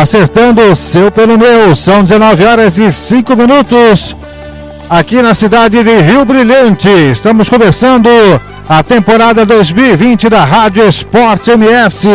[0.00, 1.76] Acertando, o seu pelo meu.
[1.76, 4.16] São 19 horas e 5 minutos.
[4.88, 6.88] Aqui na cidade de Rio Brilhante.
[6.88, 8.08] Estamos começando
[8.68, 12.08] a temporada 2020 da Rádio Esporte MS.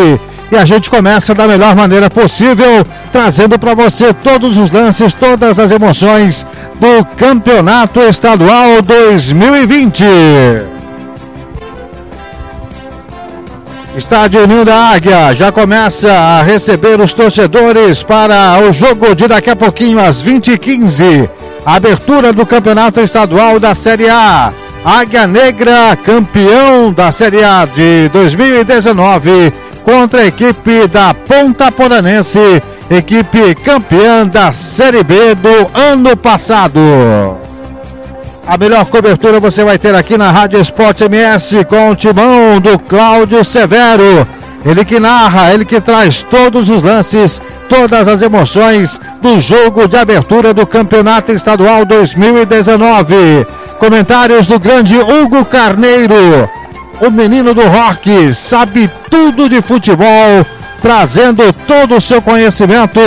[0.52, 5.58] E a gente começa da melhor maneira possível, trazendo para você todos os lances, todas
[5.58, 6.46] as emoções
[6.78, 10.75] do Campeonato Estadual 2020.
[13.98, 19.50] Estádio Ninho da Águia já começa a receber os torcedores para o jogo de daqui
[19.50, 21.30] a pouquinho, às 20h15.
[21.66, 24.52] Abertura do Campeonato Estadual da Série A.
[24.84, 29.54] Águia Negra, campeão da Série A de 2019,
[29.86, 37.45] contra a equipe da Ponta Poranense, equipe campeã da Série B do ano passado.
[38.48, 42.78] A melhor cobertura você vai ter aqui na Rádio Esporte MS com o timão do
[42.78, 44.28] Cláudio Severo.
[44.64, 49.98] Ele que narra, ele que traz todos os lances, todas as emoções do jogo de
[49.98, 53.48] abertura do Campeonato Estadual 2019.
[53.80, 56.48] Comentários do grande Hugo Carneiro.
[57.02, 60.46] O menino do rock sabe tudo de futebol,
[60.84, 63.00] trazendo todo o seu conhecimento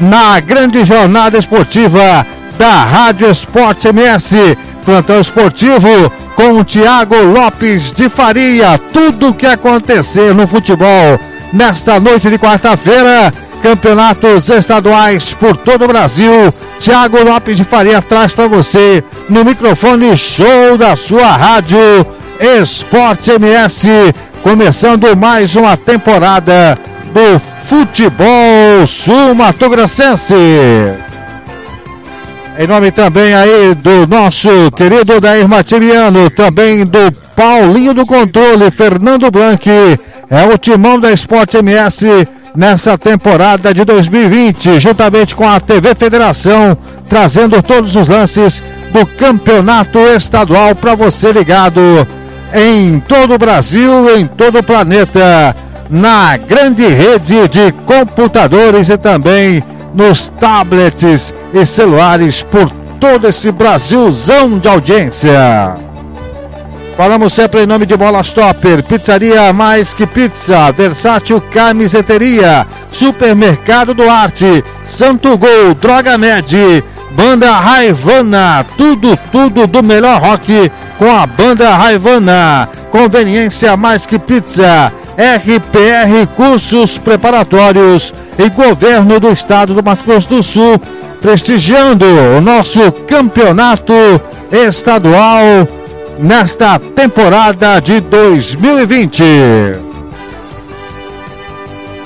[0.00, 2.24] na grande jornada esportiva
[2.56, 8.78] da Rádio Esporte MS Plantão esportivo com o Tiago Lopes de Faria.
[8.92, 11.18] Tudo o que acontecer no futebol
[11.52, 13.32] nesta noite de quarta-feira.
[13.62, 16.52] Campeonatos estaduais por todo o Brasil.
[16.78, 21.78] Tiago Lopes de Faria traz para você no microfone show da sua rádio
[22.38, 23.88] Esporte MS.
[24.42, 30.34] Começando mais uma temporada do futebol sul-mato-grossense.
[32.56, 39.28] Em nome também aí do nosso querido Dair Matimiano, também do Paulinho do Controle, Fernando
[39.28, 39.68] Blanc,
[40.30, 46.78] é o timão da Esporte MS nessa temporada de 2020, juntamente com a TV Federação,
[47.08, 48.62] trazendo todos os lances
[48.92, 52.06] do campeonato estadual para você ligado
[52.54, 55.56] em todo o Brasil, em todo o planeta,
[55.90, 59.60] na grande rede de computadores e também
[59.94, 65.76] nos tablets e celulares por todo esse Brasilzão de audiência.
[66.96, 74.64] Falamos sempre em nome de Bola Stopper, Pizzaria Mais Que Pizza, Versátil Camiseteria, Supermercado Duarte,
[74.84, 82.68] Santo Gol, Droga Med, Banda Raivana, tudo, tudo do melhor rock com a Banda Raivana.
[82.90, 90.42] Conveniência Mais Que Pizza, RPR Cursos Preparatórios e Governo do Estado do Mato Grosso do
[90.42, 90.80] Sul,
[91.20, 92.04] prestigiando
[92.36, 93.94] o nosso campeonato
[94.50, 95.68] estadual
[96.18, 99.24] nesta temporada de 2020.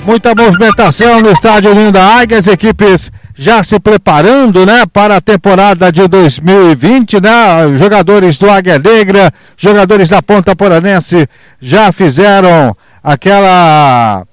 [0.05, 5.21] Muita movimentação no estádio Ninho da Águia, as equipes já se preparando, né, para a
[5.21, 7.77] temporada de 2020, né?
[7.77, 11.25] Jogadores do Águia Negra, jogadores da Ponta Poranense
[11.61, 14.25] já fizeram aquela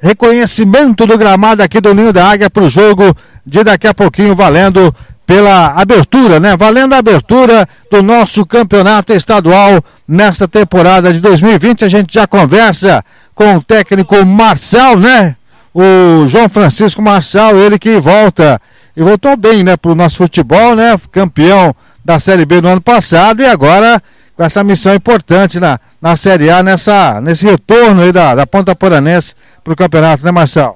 [0.00, 4.34] reconhecimento do gramado aqui do Ninho da Águia para o jogo de daqui a pouquinho
[4.34, 4.94] valendo
[5.26, 6.56] pela abertura, né?
[6.56, 11.84] Valendo a abertura do nosso campeonato estadual nesta temporada de 2020.
[11.84, 15.36] A gente já conversa com o técnico Marcel, né?
[15.72, 18.60] O João Francisco Marcel, ele que volta
[18.96, 20.96] e voltou bem, né, para o nosso futebol, né?
[21.12, 21.72] Campeão
[22.04, 24.02] da Série B no ano passado e agora
[24.36, 28.74] com essa missão importante na, na Série A, nessa, nesse retorno aí da, da Ponta
[28.74, 30.74] Poranense para o campeonato, né, Marcelo?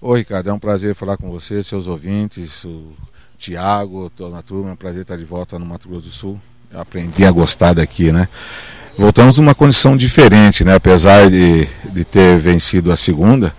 [0.00, 2.92] Oi, Ricardo, é um prazer falar com você, seus ouvintes, o
[3.38, 6.40] Tiago, toda a turma, é um prazer estar de volta no Mato Grosso do Sul.
[6.70, 8.28] Eu aprendi a gostar daqui, né?
[8.98, 10.74] Voltamos numa condição diferente, né?
[10.74, 13.54] Apesar de, de ter vencido a segunda,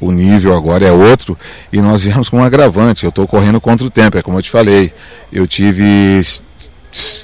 [0.00, 1.38] o nível agora é outro
[1.72, 3.04] e nós viemos com um agravante.
[3.04, 4.92] Eu estou correndo contra o tempo, é como eu te falei.
[5.32, 6.22] Eu tive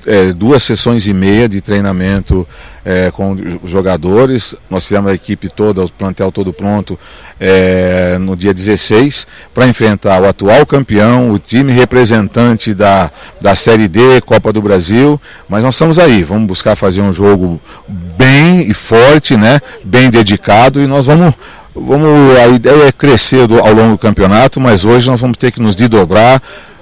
[0.07, 2.47] é, duas sessões e meia de treinamento
[2.85, 4.55] é, com os jogadores.
[4.71, 6.99] Nós fizemos a equipe toda, o plantel todo pronto
[7.41, 13.11] é, no dia 16 para enfrentar o atual campeão, o time representante da,
[13.41, 15.21] da Série D, Copa do Brasil.
[15.49, 19.61] Mas nós estamos aí, vamos buscar fazer um jogo bem e forte, né?
[19.85, 21.35] bem dedicado e nós vamos.
[21.79, 25.53] Vamos, a ideia é crescer do, ao longo do campeonato, mas hoje nós vamos ter
[25.53, 26.41] que nos desdobrar,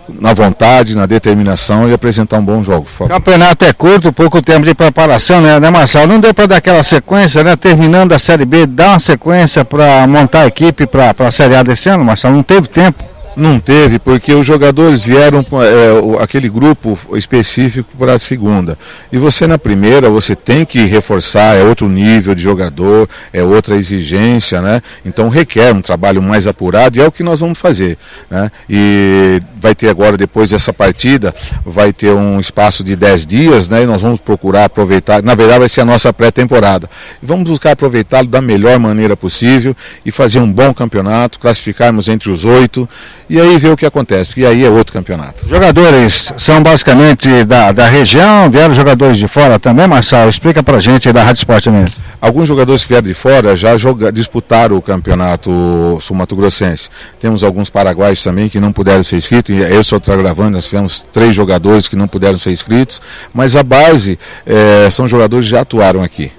[0.09, 2.87] na vontade, na determinação e apresentar um bom jogo.
[3.09, 6.07] Campeonato é curto, pouco tempo de preparação, né, né Marcelo?
[6.07, 7.57] Não deu para dar aquela sequência, né?
[7.57, 11.63] Terminando a Série B, dar uma sequência para montar a equipe para a Série A
[11.63, 12.37] desse ano, Marcelo?
[12.37, 13.14] Não teve tempo?
[13.37, 18.79] Não teve, porque os jogadores vieram, é, aquele grupo específico para a segunda.
[19.13, 23.77] E você na primeira, você tem que reforçar, é outro nível de jogador, é outra
[23.77, 24.81] exigência, né?
[25.05, 27.99] Então requer um trabalho mais apurado e é o que nós vamos fazer.
[28.31, 28.51] Né?
[28.71, 31.35] E vai ter agora, depois dessa partida,
[31.65, 33.83] vai ter um espaço de 10 dias, né?
[33.83, 36.89] E nós vamos procurar aproveitar, na verdade vai ser a nossa pré-temporada.
[37.23, 42.45] Vamos buscar aproveitá-lo da melhor maneira possível e fazer um bom campeonato, classificarmos entre os
[42.45, 42.89] oito
[43.29, 45.49] e aí ver o que acontece, porque aí é outro campeonato.
[45.49, 50.31] Jogadores são basicamente da, da região, vieram jogadores de fora também, Marcelo?
[50.31, 51.97] Explica pra gente da Rádio Esporte mesmo.
[52.21, 56.89] Alguns jogadores que vieram de fora já joga, disputaram o campeonato sul-mato-grossense.
[57.21, 61.35] Temos alguns paraguaios também que não puderam ser inscritos, eu sou gravando, nós tivemos três
[61.35, 63.01] jogadores que não puderam ser inscritos,
[63.33, 66.31] mas a base é, são jogadores que já atuaram aqui.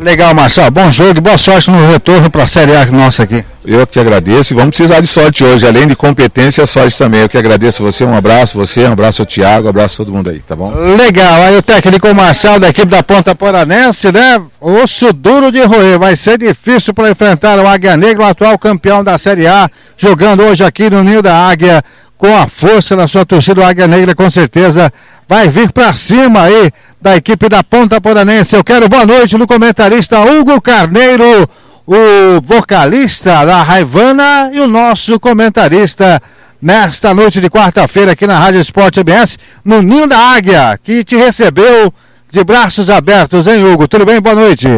[0.00, 0.70] Legal, Marcelo.
[0.70, 3.44] Bom jogo e boa sorte no retorno para a Série A nossa aqui.
[3.62, 7.20] Eu que agradeço e vamos precisar de sorte hoje, além de competência, sorte também.
[7.20, 10.14] Eu que agradeço você, um abraço você, um abraço ao Thiago, um abraço a todo
[10.14, 10.72] mundo aí, tá bom?
[10.96, 14.40] Legal, aí o técnico Marcelo da equipe da Ponta Poranense, né?
[14.58, 19.04] Osso duro de roer, vai ser difícil para enfrentar o Águia Negra, o atual campeão
[19.04, 19.68] da Série A,
[19.98, 21.84] jogando hoje aqui no Ninho da Águia,
[22.20, 24.92] com a força da sua torcida, o Águia Negra com certeza
[25.26, 26.70] vai vir para cima aí
[27.00, 28.54] da equipe da Ponta Poranense.
[28.54, 31.48] Eu quero boa noite no comentarista Hugo Carneiro,
[31.86, 36.20] o vocalista da Raivana e o nosso comentarista
[36.60, 41.16] nesta noite de quarta-feira aqui na Rádio Esporte MS, no Ninho da Águia, que te
[41.16, 41.90] recebeu
[42.28, 43.88] de braços abertos, hein, Hugo?
[43.88, 44.20] Tudo bem?
[44.20, 44.68] Boa noite.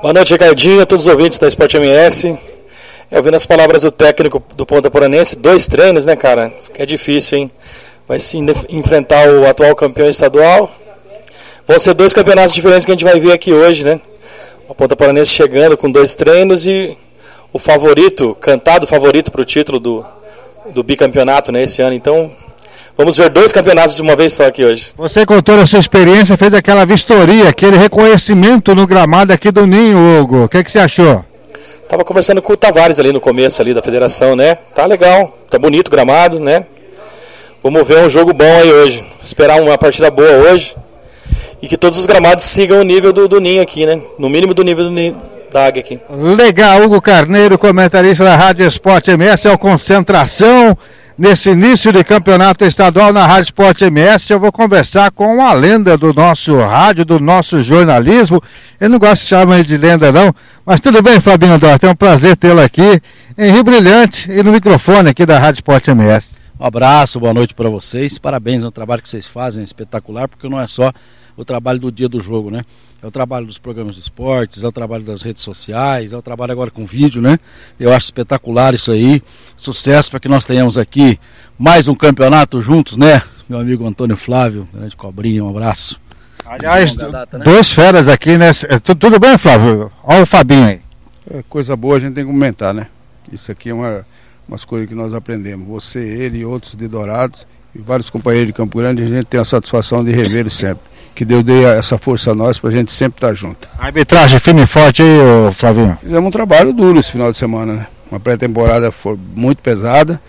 [0.00, 2.55] Boa noite, Ricardinho, a todos os ouvintes da Esporte MS.
[3.10, 6.52] Eu ouvindo as palavras do técnico do Ponta Poranense, dois treinos, né, cara?
[6.76, 7.50] É difícil, hein?
[8.06, 10.70] Vai sim enfrentar o atual campeão estadual
[11.66, 14.00] Vão ser dois campeonatos diferentes que a gente vai ver aqui hoje, né?
[14.70, 16.96] A Ponta Paranense chegando com dois treinos e
[17.52, 20.06] o favorito, cantado favorito para o título do,
[20.72, 21.96] do bicampeonato né, esse ano.
[21.96, 22.30] Então,
[22.96, 24.92] vamos ver dois campeonatos de uma vez só aqui hoje.
[24.96, 29.66] Você, com toda a sua experiência, fez aquela vistoria, aquele reconhecimento no gramado aqui do
[29.66, 30.44] Ninho, Hugo.
[30.44, 31.24] O que, é que você achou?
[31.88, 34.56] Tava conversando com o Tavares ali no começo ali da federação, né?
[34.74, 36.66] Tá legal, tá bonito o gramado, né?
[37.62, 39.04] Vamos ver um jogo bom aí hoje.
[39.22, 40.76] Esperar uma partida boa hoje
[41.62, 44.00] e que todos os gramados sigam o nível do, do ninho aqui, né?
[44.18, 45.16] No mínimo do nível do ninho
[45.52, 46.00] da águia aqui.
[46.10, 50.76] Legal, Hugo Carneiro, comentarista da Rádio Esporte MS, é o concentração
[51.18, 54.32] nesse início de campeonato estadual na Rádio Esporte MS.
[54.32, 58.42] Eu vou conversar com uma lenda do nosso rádio, do nosso jornalismo.
[58.78, 60.34] Eu não gosto de chamar de lenda, não,
[60.64, 63.00] mas tudo bem, Fabinho Dorte, é um prazer tê-lo aqui
[63.38, 66.34] em Rio Brilhante e no microfone aqui da Rádio Esporte MS.
[66.58, 68.18] Um abraço, boa noite para vocês.
[68.18, 70.92] Parabéns no trabalho que vocês fazem, é espetacular, porque não é só
[71.36, 72.62] o trabalho do dia do jogo, né?
[73.06, 76.20] É o trabalho dos programas de esportes, é o trabalho das redes sociais, é o
[76.20, 77.38] trabalho agora com vídeo, né?
[77.78, 79.22] Eu acho espetacular isso aí.
[79.56, 81.16] Sucesso para que nós tenhamos aqui
[81.56, 83.22] mais um campeonato juntos, né?
[83.48, 86.00] Meu amigo Antônio Flávio, grande cobrinha, um abraço.
[86.44, 87.44] Aliás, data, né?
[87.44, 88.50] dois feras aqui, né?
[88.68, 89.92] É, tudo bem, Flávio?
[90.02, 90.80] Olha o Fabinho aí.
[91.30, 92.88] É coisa boa, a gente tem que comentar, né?
[93.32, 94.04] Isso aqui é uma,
[94.48, 95.68] umas coisas que nós aprendemos.
[95.68, 99.38] Você, ele e outros de Dourados e vários companheiros de Campo Grande, a gente tem
[99.38, 102.92] a satisfação de revê-los sempre que Deus dê essa força a nós para a gente
[102.92, 103.66] sempre estar tá junto.
[103.78, 105.96] A arbitragem firme e forte aí, Flavinho?
[106.00, 107.86] Fizemos um trabalho duro esse final de semana, né?
[108.10, 108.92] Uma pré-temporada
[109.34, 110.20] muito pesada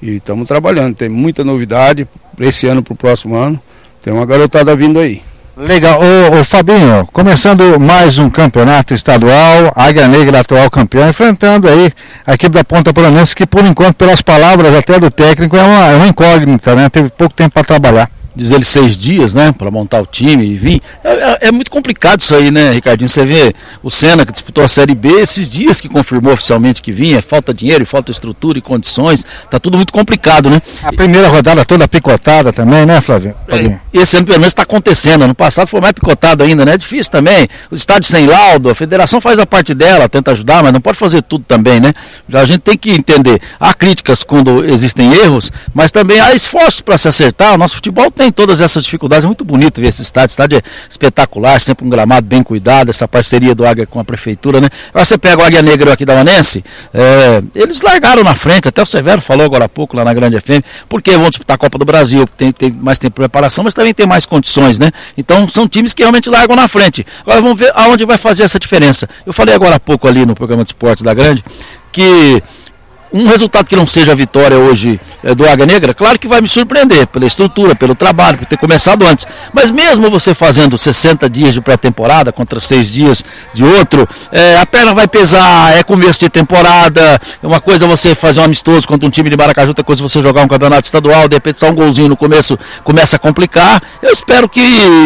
[0.00, 0.94] e estamos trabalhando.
[0.94, 3.60] Tem muita novidade para esse ano, para o próximo ano.
[4.02, 5.20] Tem uma garotada vindo aí.
[5.56, 5.98] Legal.
[6.02, 11.90] Ô, ô, Fabinho, começando mais um campeonato estadual, Águia Negra atual campeão, enfrentando aí
[12.26, 15.86] a equipe da Ponta Poranense, que por enquanto, pelas palavras até do técnico, é uma,
[15.86, 16.90] é uma incógnita, né?
[16.90, 20.56] Teve pouco tempo para trabalhar diz ele seis dias, né, para montar o time e
[20.56, 20.82] vir.
[21.02, 23.08] É, é, é, muito complicado isso aí, né, Ricardinho?
[23.08, 26.92] Você vê o Senna que disputou a Série B, esses dias que confirmou oficialmente que
[26.92, 30.60] vinha, falta dinheiro, falta estrutura e condições, tá tudo muito complicado, né?
[30.82, 33.34] A primeira rodada toda picotada também, né, Flávio?
[33.48, 36.74] É, esse ano pelo menos está acontecendo, ano passado foi mais picotado ainda, né?
[36.74, 37.48] É difícil também.
[37.70, 40.98] Os estádios sem laudo, a federação faz a parte dela, tenta ajudar, mas não pode
[40.98, 41.94] fazer tudo também, né?
[42.28, 46.82] Já a gente tem que entender, há críticas quando existem erros, mas também há esforços
[46.82, 47.54] para se acertar.
[47.54, 49.24] O nosso futebol tem tem todas essas dificuldades.
[49.24, 50.30] É muito bonito ver esse estádio.
[50.30, 54.04] O estádio é espetacular, sempre um gramado bem cuidado, essa parceria do Águia com a
[54.04, 54.68] prefeitura, né?
[54.88, 58.82] Agora você pega o Águia Negra aqui da Manense, é, eles largaram na frente, até
[58.82, 61.78] o Severo falou agora há pouco lá na Grande FM, porque vão disputar a Copa
[61.78, 64.90] do Brasil, tem, tem mais tempo de preparação, mas também tem mais condições, né?
[65.16, 67.06] Então são times que realmente largam na frente.
[67.22, 69.08] Agora vamos ver aonde vai fazer essa diferença.
[69.24, 71.44] Eu falei agora há pouco ali no programa de esportes da Grande
[71.92, 72.42] que
[73.16, 76.40] um resultado que não seja a vitória hoje é, do Águia Negra, claro que vai
[76.40, 79.26] me surpreender pela estrutura, pelo trabalho, por ter começado antes.
[79.52, 84.66] Mas mesmo você fazendo 60 dias de pré-temporada contra seis dias de outro, é, a
[84.66, 87.20] perna vai pesar, é começo de temporada.
[87.42, 90.04] Uma coisa é você fazer um amistoso contra um time de Maracaju, outra coisa é
[90.06, 93.82] você jogar um campeonato estadual, de repente só um golzinho no começo começa a complicar.
[94.02, 94.60] Eu espero que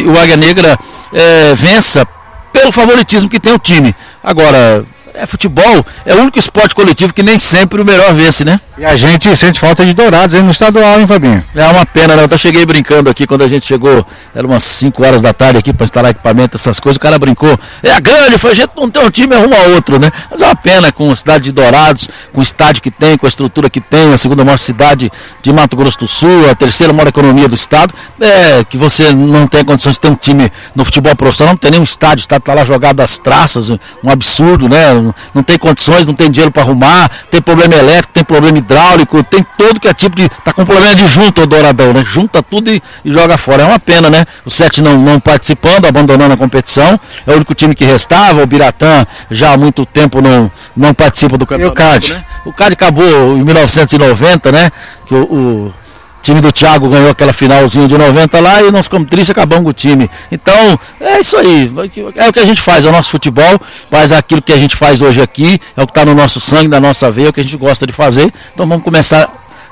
[0.07, 0.79] o Águia Negra
[1.13, 2.07] é, vença
[2.53, 3.95] pelo favoritismo que tem o time.
[4.23, 8.61] Agora, é futebol, é o único esporte coletivo que nem sempre o melhor vence, né?
[8.79, 11.45] E a gente sente falta de dourados aí no estadual, hein, Fabinho?
[11.55, 12.23] É uma pena, né?
[12.23, 15.59] Eu até cheguei brincando aqui quando a gente chegou, era umas 5 horas da tarde
[15.59, 17.59] aqui para instalar equipamento, essas coisas, o cara brincou.
[17.83, 20.11] É a grande, foi a gente não tem um time, arruma outro, né?
[20.31, 23.27] Mas é uma pena com a cidade de Dourados, com o estádio que tem, com
[23.27, 25.11] a estrutura que tem, a segunda maior cidade
[25.43, 29.47] de Mato Grosso do Sul, a terceira maior economia do estado, é que você não
[29.47, 32.45] tem condições de ter um time no futebol profissional, não tem nenhum estádio, o estádio
[32.45, 35.00] tá lá jogado às traças, um absurdo, né?
[35.35, 39.45] Não tem condições, não tem dinheiro para arrumar, tem problema elétrico, tem problema hidráulico, tem
[39.57, 40.29] todo que é tipo de.
[40.45, 42.05] tá com problema de junta o Douradão, né?
[42.05, 43.63] Junta tudo e, e, joga fora.
[43.63, 44.25] É uma pena, né?
[44.45, 46.99] O Sete não, não participando, abandonando a competição.
[47.27, 48.43] É o único time que restava.
[48.43, 51.81] O Biratã já há muito tempo não, não participa do campeonato.
[51.81, 52.13] E o CAD?
[52.15, 52.25] Né?
[52.45, 54.71] O CAD acabou em 1990, né?
[55.07, 55.75] Que o, o
[56.21, 59.65] o time do Thiago ganhou aquela finalzinha de 90 lá e nós ficamos tristes acabamos
[59.65, 60.09] com o time.
[60.31, 61.73] Então, é isso aí.
[62.15, 63.59] É o que a gente faz, é o nosso futebol,
[63.91, 66.69] mas aquilo que a gente faz hoje aqui é o que está no nosso sangue,
[66.69, 68.31] na nossa veia, é o que a gente gosta de fazer.
[68.53, 69.29] Então vamos começar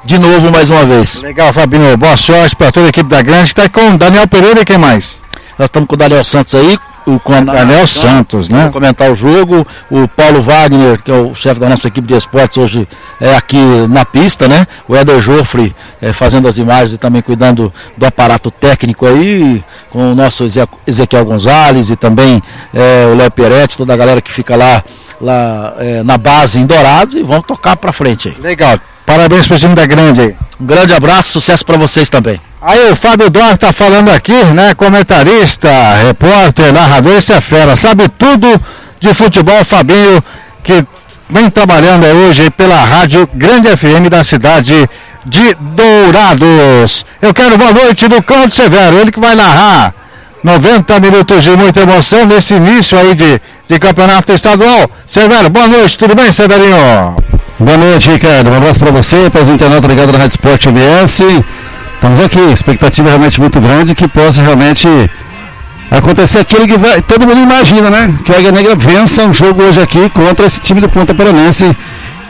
[0.07, 1.21] de novo mais uma vez.
[1.21, 1.95] Legal, Fabinho.
[1.99, 3.49] Boa sorte para toda a equipe da Grande.
[3.49, 5.21] Está com o Daniel Pereira e quem mais?
[5.59, 6.79] Nós estamos com o Daniel Santos aí,
[7.09, 8.69] o Daniel Santos, né?
[8.71, 12.59] Comentar o jogo, o Paulo Wagner, que é o chefe da nossa equipe de esportes
[12.59, 12.87] hoje
[13.21, 14.67] é aqui na pista, né?
[14.87, 20.13] O Eder Joffre é, fazendo as imagens e também cuidando do aparato técnico aí, com
[20.13, 20.45] o nosso
[20.87, 22.43] Ezequiel Gonzalez e também
[22.75, 24.85] é, o Léo Peretti, toda a galera que fica lá,
[25.21, 28.37] lá é, na base em Dourados e vamos tocar para frente aí.
[28.41, 28.79] Legal.
[29.07, 30.37] Parabéns para o time da Grande aí.
[30.61, 32.39] Um grande abraço, sucesso para vocês também.
[32.61, 34.75] Aí o Fábio Duarte tá falando aqui, né?
[34.75, 35.69] Comentarista,
[36.05, 38.49] repórter, narrador, esse é fera, sabe tudo
[38.99, 40.23] de futebol, Fabinho,
[40.65, 40.85] que
[41.31, 44.91] vem trabalhando hoje pela Rádio Grande FM da cidade
[45.25, 47.07] de Dourados.
[47.23, 49.95] Eu quero boa noite do Cláudio Severo, ele que vai narrar
[50.43, 54.91] 90 minutos de muita emoção nesse início aí de, de campeonato estadual.
[55.07, 57.15] Severo, boa noite, tudo bem, Severinho?
[57.61, 58.51] Boa noite, Ricardo.
[58.51, 61.45] Um abraço para você, para os internautas ligados na Rádio Sport MS.
[61.99, 64.87] Estamos aqui, expectativa realmente muito grande que possa realmente
[65.91, 68.15] acontecer aquilo que vai, todo mundo imagina, né?
[68.25, 71.77] Que o Águia Negra vença um jogo hoje aqui contra esse time do Ponta Peronense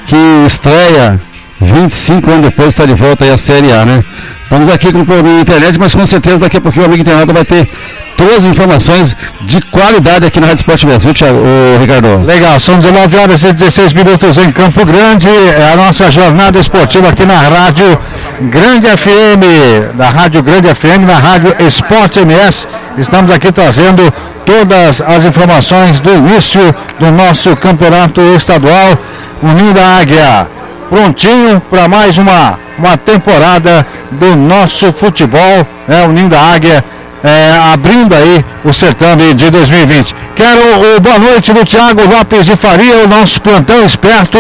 [0.06, 1.20] que estreia
[1.60, 4.04] 25 anos depois está de volta aí a Série A, né?
[4.44, 7.02] Estamos aqui com o problema na internet, mas com certeza daqui a pouquinho o amigo
[7.02, 7.68] internauta vai ter
[8.16, 12.26] todas as informações de qualidade aqui na Rádio Esporte Mesmo, viu, Thiago, o Ricardo?
[12.26, 15.28] Legal, são 19 horas e 16 minutos em Campo Grande.
[15.28, 17.98] É a nossa jornada esportiva aqui na Rádio
[18.40, 22.66] Grande FM, da Rádio Grande FM, na Rádio Esporte MS.
[22.96, 24.12] Estamos aqui trazendo
[24.44, 28.98] todas as informações do início do nosso campeonato estadual,
[29.42, 30.57] unindo a Águia.
[30.88, 36.02] Prontinho para mais uma, uma temporada do nosso futebol, né?
[36.04, 36.82] unindo a Águia
[37.22, 40.14] é, abrindo aí o certame de 2020.
[40.34, 44.38] Quero o boa noite do Thiago Lopes de Faria, o nosso plantão esperto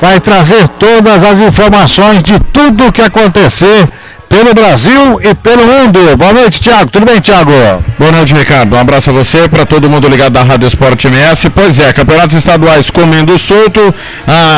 [0.00, 3.88] vai trazer todas as informações de tudo o que acontecer
[4.32, 6.16] pelo Brasil e pelo mundo.
[6.16, 6.90] Boa noite, Thiago.
[6.90, 7.52] Tudo bem, Thiago?
[7.98, 8.74] Boa noite, Ricardo.
[8.74, 11.50] Um abraço a você, para todo mundo ligado da Rádio Esporte MS.
[11.50, 13.94] Pois é, campeonatos estaduais comendo solto,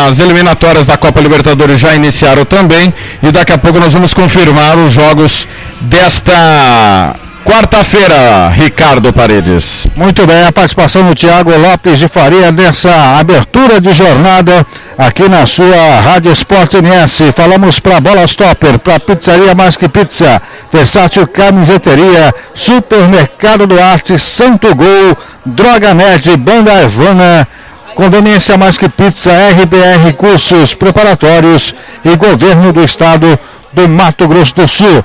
[0.08, 4.78] as eliminatórias da Copa Libertadores já iniciaram também e daqui a pouco nós vamos confirmar
[4.78, 5.48] os jogos
[5.80, 9.86] desta Quarta-feira, Ricardo Paredes.
[9.94, 15.44] Muito bem, a participação do Tiago Lopes de Faria nessa abertura de jornada aqui na
[15.44, 17.32] sua Rádio Esporte MS.
[17.32, 20.40] Falamos para Bola Stopper, para Pizzaria Mais Que Pizza,
[20.72, 27.46] Versátil Camiseteria, Supermercado do Arte, Santo Gol, Droga Nerd, Banda Evana,
[27.94, 31.74] Conveniência Mais Que Pizza, RBR Cursos Preparatórios
[32.04, 33.38] e Governo do Estado
[33.74, 35.04] do Mato Grosso do Sul.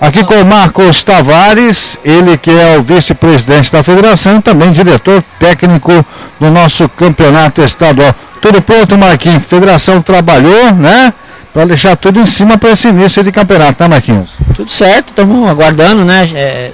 [0.00, 6.04] Aqui com o Marcos Tavares, ele que é o vice-presidente da federação, também diretor técnico
[6.38, 8.14] do nosso campeonato estadual.
[8.40, 9.44] Tudo pronto, Marquinhos?
[9.44, 11.14] Federação trabalhou, né?
[11.52, 14.30] Para deixar tudo em cima para esse início de campeonato, né, Marquinhos?
[14.54, 16.28] Tudo certo, estamos aguardando, né?
[16.34, 16.72] É,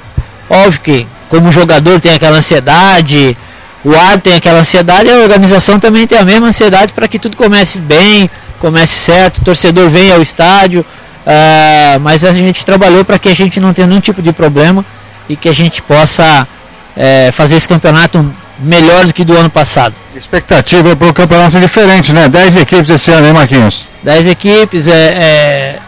[0.48, 3.36] óbvio que, como jogador tem aquela ansiedade,
[3.84, 7.36] o ar tem aquela ansiedade, a organização também tem a mesma ansiedade para que tudo
[7.36, 10.84] comece bem, comece certo, o torcedor venha ao estádio
[11.26, 14.84] Uh, mas a gente trabalhou para que a gente não tenha nenhum tipo de problema
[15.28, 16.48] e que a gente possa
[16.96, 19.94] é, fazer esse campeonato melhor do que do ano passado.
[20.14, 22.28] Expectativa para o campeonato é diferente, né?
[22.28, 23.86] 10 equipes esse ano, hein, Marquinhos?
[24.02, 25.78] 10 equipes, é, é,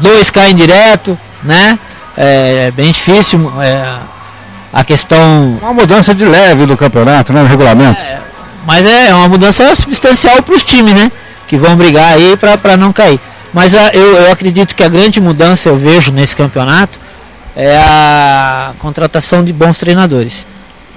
[0.00, 1.78] dois caem direto, né?
[2.16, 3.52] É, é bem difícil.
[3.60, 3.98] É,
[4.72, 5.58] a questão.
[5.60, 7.42] Uma mudança de leve do campeonato, né?
[7.42, 8.00] No regulamento.
[8.00, 8.18] É,
[8.66, 11.10] mas é uma mudança substancial para os times, né?
[11.48, 13.20] Que vão brigar aí para não cair.
[13.52, 16.98] Mas a, eu, eu acredito que a grande mudança eu vejo nesse campeonato
[17.56, 20.46] é a contratação de bons treinadores.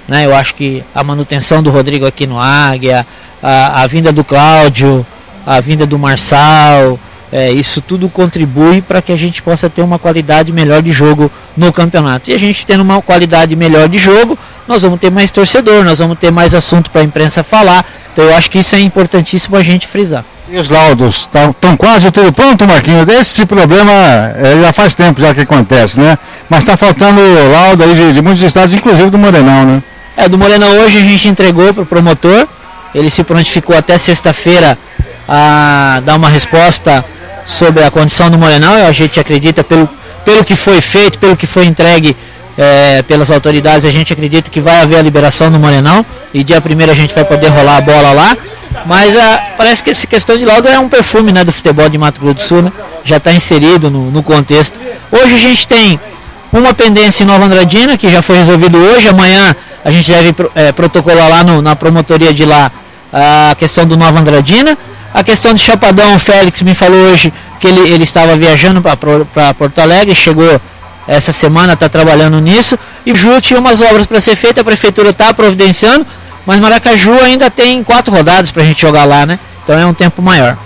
[0.06, 0.26] Né?
[0.26, 3.06] Eu acho que a manutenção do Rodrigo aqui no Águia,
[3.42, 5.04] a, a vinda do Cláudio,
[5.46, 6.98] a vinda do Marçal,
[7.32, 11.30] é, isso tudo contribui para que a gente possa ter uma qualidade melhor de jogo
[11.56, 12.30] no campeonato.
[12.30, 15.98] E a gente tendo uma qualidade melhor de jogo, nós vamos ter mais torcedor, nós
[15.98, 17.84] vamos ter mais assunto para a imprensa falar.
[18.12, 20.24] Então eu acho que isso é importantíssimo a gente frisar.
[20.46, 23.08] E os laudos estão quase tudo pronto, Marquinhos?
[23.08, 23.90] Esse problema
[24.36, 26.18] é, já faz tempo já que acontece, né?
[26.50, 27.18] Mas está faltando
[27.50, 29.82] laudo aí de, de, muitos estados, inclusive do Morenão, né?
[30.14, 32.46] É, do Morenão hoje a gente entregou para o promotor,
[32.94, 34.76] ele se prontificou até sexta-feira
[35.26, 37.02] a dar uma resposta
[37.46, 39.88] sobre a condição do Morenão, a gente acredita pelo,
[40.26, 42.14] pelo que foi feito, pelo que foi entregue
[42.56, 46.60] é, pelas autoridades, a gente acredita que vai haver a liberação do Morenão e dia
[46.60, 48.36] primeiro a gente vai poder rolar a bola lá.
[48.86, 51.96] Mas ah, parece que essa questão de laudo é um perfume né, do futebol de
[51.96, 52.72] Mato Grosso do Sul, né?
[53.04, 54.78] já está inserido no, no, contexto.
[55.10, 55.98] Hoje a gente tem
[56.52, 59.08] uma pendência em Nova Andradina, que já foi resolvido hoje.
[59.08, 62.70] Amanhã a gente deve é, protocolar lá no, na promotoria de lá
[63.12, 64.76] a questão do Nova Andradina.
[65.12, 69.54] A questão de Chapadão, o Félix me falou hoje que ele, ele estava viajando para
[69.54, 70.60] Porto Alegre, chegou
[71.06, 72.78] essa semana, está trabalhando nisso.
[73.06, 76.06] E Ju tinha umas obras para ser feitas, a prefeitura está providenciando.
[76.46, 79.38] Mas Maracaju ainda tem quatro rodadas para a gente jogar lá, né?
[79.62, 80.56] Então é um tempo maior.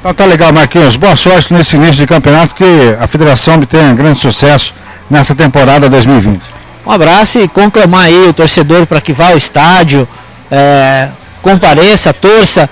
[0.00, 0.96] Então tá legal, Marquinhos.
[0.96, 2.64] Boa sorte nesse início de campeonato, que
[3.00, 4.74] a federação obtenha grande sucesso
[5.10, 6.40] nessa temporada 2020.
[6.86, 10.08] Um abraço e conclamar aí o torcedor para que vá ao estádio,
[10.50, 11.08] é,
[11.42, 12.70] compareça, torça.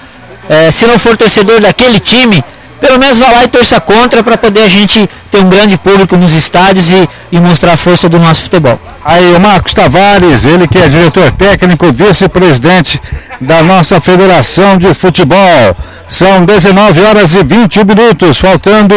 [0.49, 2.45] É, se não for torcedor daquele time,
[2.85, 6.19] pelo menos vá lá e torça contra para poder a gente ter um grande público
[6.19, 8.79] nos estádios e, e mostrar a força do nosso futebol.
[9.03, 13.01] Aí o Marcos Tavares, ele que é diretor técnico, vice-presidente
[13.41, 15.77] da nossa Federação de Futebol.
[16.07, 18.95] São 19 horas e 21 minutos, faltando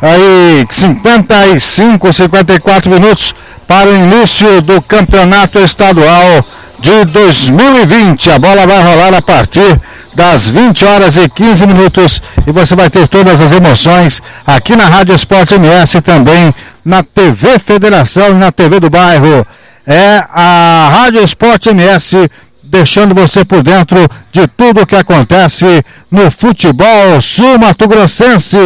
[0.00, 3.32] aí 55, 54 minutos
[3.68, 6.44] para o início do campeonato estadual
[6.82, 8.32] de 2020.
[8.32, 9.80] A bola vai rolar a partir
[10.12, 14.88] das 20 horas e 15 minutos e você vai ter todas as emoções aqui na
[14.88, 16.52] Rádio Esporte MS também
[16.84, 19.46] na TV Federação e na TV do Bairro.
[19.86, 22.28] É a Rádio Esporte MS
[22.64, 23.98] deixando você por dentro
[24.32, 28.56] de tudo o que acontece no futebol sul-mato-grossense.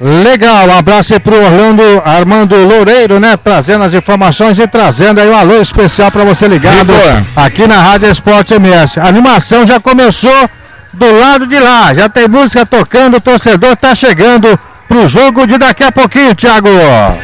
[0.00, 3.36] Legal, um abraço aí pro Orlando Armando Loureiro, né?
[3.36, 6.92] Trazendo as informações e trazendo aí um alô especial para você ligado
[7.34, 9.00] aqui na Rádio Esporte MS.
[9.00, 10.48] A animação já começou
[10.92, 14.48] do lado de lá, já tem música tocando, o torcedor tá chegando
[14.88, 16.68] pro jogo de daqui a pouquinho, Thiago.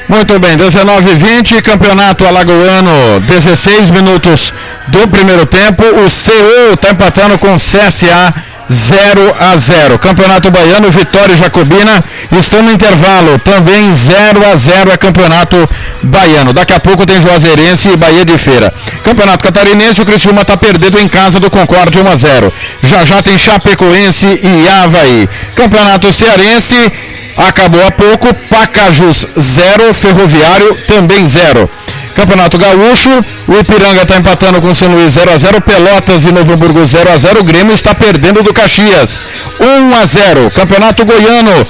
[0.09, 4.53] Muito bem, 19 e 20, campeonato alagoano, 16 minutos
[4.88, 5.83] do primeiro tempo.
[5.83, 8.35] O CU tá empatando com o CSA
[8.70, 9.98] 0 a 0.
[9.98, 12.05] Campeonato Baiano, Vitória e Jacobina
[12.38, 13.38] estão no intervalo.
[13.38, 15.68] Também 0 a 0 é Campeonato
[16.03, 16.53] Baiano.
[16.53, 18.72] Daqui a pouco tem Juazeirense e Bahia de Feira.
[19.03, 22.53] Campeonato Catarinense, o Criciúma está perdendo em casa do Concorde 1 a 0.
[22.83, 25.29] Já já tem Chapecoense e Havaí.
[25.55, 26.92] Campeonato Cearense
[27.36, 28.32] acabou há pouco.
[28.48, 31.70] Pacajus 0, Ferroviário também 0.
[32.14, 33.10] Campeonato Gaúcho,
[33.48, 36.84] o Ipiranga está empatando com o São Luís 0 a 0 Pelotas e Novo Hamburgo
[36.86, 39.26] 0 a 0 O Grêmio está perdendo do Caxias
[39.58, 41.66] 1 a 0 Campeonato Goiano.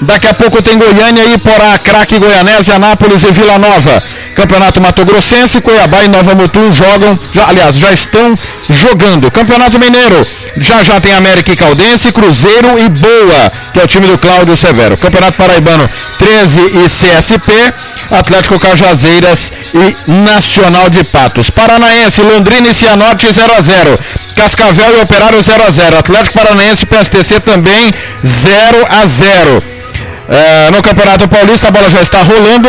[0.00, 4.02] Daqui a pouco tem Goiânia, Iporá, Craque, Goianese, Anápolis e Vila Nova.
[4.34, 9.30] Campeonato Mato Grossense, Cuiabá e Nova Mutum jogam, já, aliás, já estão jogando.
[9.30, 10.26] Campeonato Mineiro,
[10.58, 14.54] já já tem América e Caldense, Cruzeiro e Boa, que é o time do Cláudio
[14.54, 14.98] Severo.
[14.98, 17.74] Campeonato Paraibano, 13 e CSP.
[18.10, 21.50] Atlético Cajazeiras e Nacional de Patos.
[21.50, 23.98] Paranaense, Londrina e Cianorte 0 a 0
[24.34, 27.92] Cascavel e Operário 0 a 0 Atlético Paranaense e PSTC também
[28.24, 29.62] 0 a 0
[30.28, 32.68] é, No Campeonato Paulista a bola já está rolando.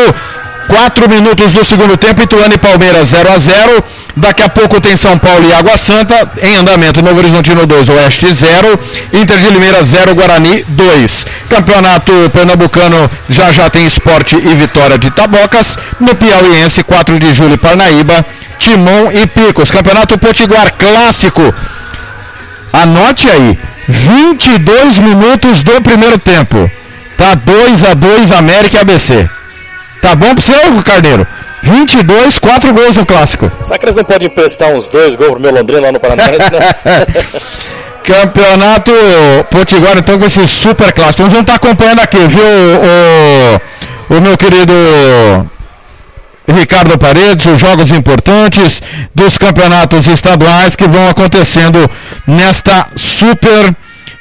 [0.67, 3.83] 4 minutos do segundo tempo, Ituano e Palmeiras 0 a 0
[4.17, 6.27] Daqui a pouco tem São Paulo e Água Santa.
[6.41, 8.79] Em andamento, Novo Horizontino 2, Oeste 0.
[9.13, 11.25] Inter de Limeira 0, Guarani 2.
[11.47, 15.77] Campeonato Pernambucano já já tem esporte e vitória de Tabocas.
[15.99, 18.25] No Piauiense, 4 de julho, Parnaíba,
[18.57, 19.69] Timão e Picos.
[19.69, 21.53] Campeonato Potiguar Clássico.
[22.73, 26.69] Anote aí, 22 minutos do primeiro tempo.
[27.15, 29.36] Tá 2 a 2 América e ABC.
[30.07, 31.27] Tá bom pro seu, Carneiro?
[31.63, 33.51] 22, 4 gols no clássico.
[33.61, 36.23] Será que eles não podem emprestar uns dois gols pro meu Londrina lá no Paraná?
[38.05, 38.93] Campeonato
[39.51, 41.23] Potiguar, então, com esse super clássico.
[41.23, 42.41] Nós vamos estar acompanhando aqui, viu,
[44.09, 44.71] o, o meu querido
[46.47, 48.81] Ricardo Paredes, os jogos importantes
[49.13, 51.91] dos campeonatos estaduais que vão acontecendo
[52.25, 53.75] nesta super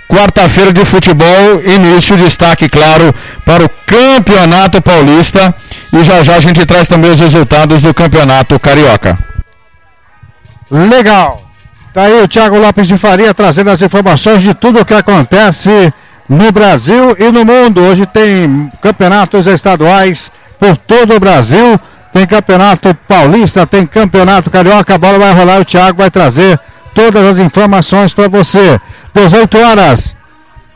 [0.09, 3.15] quarta-feira de futebol, início destaque, claro,
[3.45, 5.55] para o Campeonato Paulista
[5.93, 9.19] e já já a gente traz também os resultados do Campeonato Carioca.
[10.71, 11.45] Legal.
[11.93, 15.93] Tá aí o Thiago Lopes de Faria trazendo as informações de tudo o que acontece
[16.29, 17.81] no Brasil e no mundo.
[17.81, 21.81] Hoje tem campeonatos estaduais por todo o Brasil.
[22.13, 24.95] Tem campeonato paulista, tem campeonato carioca.
[24.95, 25.61] A bola vai rolar.
[25.61, 26.59] O Thiago vai trazer
[26.97, 28.81] todas as informações para você.
[29.13, 30.17] 18 horas,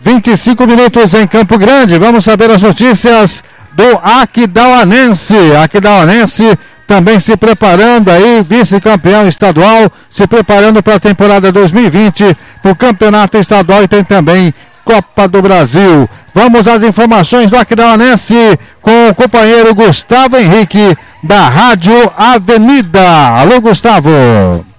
[0.02, 1.98] 25 minutos em Campo Grande.
[1.98, 5.34] Vamos saber as notícias do Aquidauanense.
[5.56, 12.76] Aquidauanense também se preparando aí, vice-campeão estadual, se preparando para a temporada 2020, para o
[12.76, 14.52] campeonato estadual e tem também
[14.84, 16.08] Copa do Brasil.
[16.34, 23.00] Vamos às informações do Aquidauanense com o companheiro Gustavo Henrique, da Rádio Avenida.
[23.40, 24.69] Alô, Gustavo.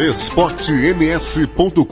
[0.00, 1.84] esportems.com.br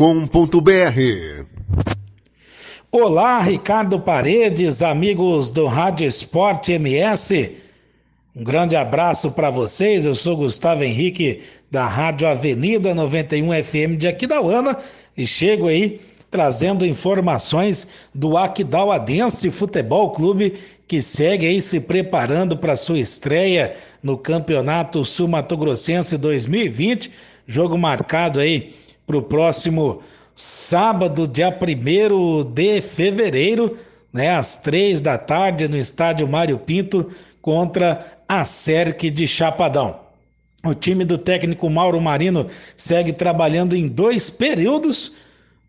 [2.90, 7.58] Olá, Ricardo Paredes, amigos do Rádio Esporte MS.
[8.34, 10.06] Um grande abraço para vocês.
[10.06, 14.78] Eu sou Gustavo Henrique da Rádio Avenida 91 FM de Aquidauana
[15.14, 20.54] e chego aí trazendo informações do Aquidauadense Futebol Clube
[20.86, 27.78] que segue aí se preparando para sua estreia no Campeonato Sul Mato Grossense 2020 Jogo
[27.78, 28.74] marcado aí
[29.06, 30.02] para o próximo
[30.36, 33.78] sábado, dia 1 de fevereiro,
[34.12, 39.98] né, às três da tarde, no estádio Mário Pinto, contra a Cerque de Chapadão.
[40.62, 45.12] O time do técnico Mauro Marino segue trabalhando em dois períodos,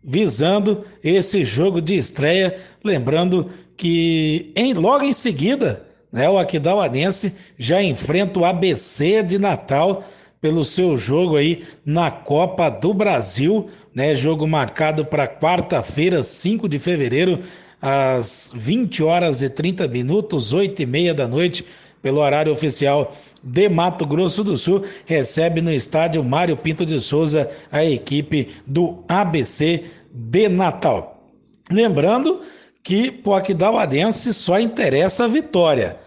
[0.04, 2.58] visando esse jogo de estreia.
[2.84, 10.04] Lembrando que em, logo em seguida, né, o Aquidauanense já enfrenta o ABC de Natal
[10.40, 14.14] pelo seu jogo aí na Copa do Brasil, né?
[14.14, 17.40] Jogo marcado para quarta-feira, 5 de fevereiro,
[17.80, 21.64] às 20 horas e 30 minutos, 8 e meia da noite,
[22.02, 27.50] pelo horário oficial de Mato Grosso do Sul, recebe no estádio Mário Pinto de Souza
[27.70, 31.22] a equipe do ABC de Natal.
[31.70, 32.40] Lembrando
[32.82, 35.98] que pro Aquidauanense só interessa a vitória.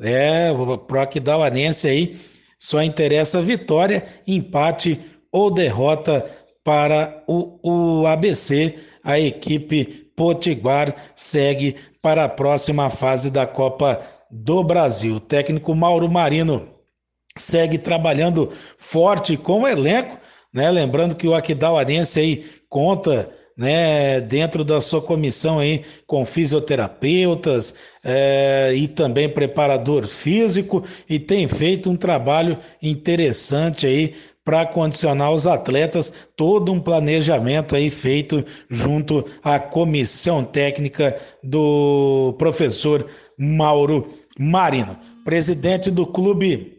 [0.00, 0.52] É,
[0.86, 2.16] pro Aquidauanense aí
[2.58, 6.28] só interessa vitória, empate ou derrota
[6.64, 8.74] para o, o ABC.
[9.04, 15.14] A equipe Potiguar segue para a próxima fase da Copa do Brasil.
[15.14, 16.68] O técnico Mauro Marino
[17.36, 20.18] segue trabalhando forte com o elenco,
[20.52, 20.70] né?
[20.70, 28.72] Lembrando que o Aquidauarense aí conta né, dentro da sua comissão aí com fisioterapeutas é,
[28.72, 36.10] e também preparador físico e tem feito um trabalho interessante aí para condicionar os atletas,
[36.34, 44.96] todo um planejamento aí feito junto à comissão técnica do professor Mauro Marino.
[45.22, 46.78] Presidente do clube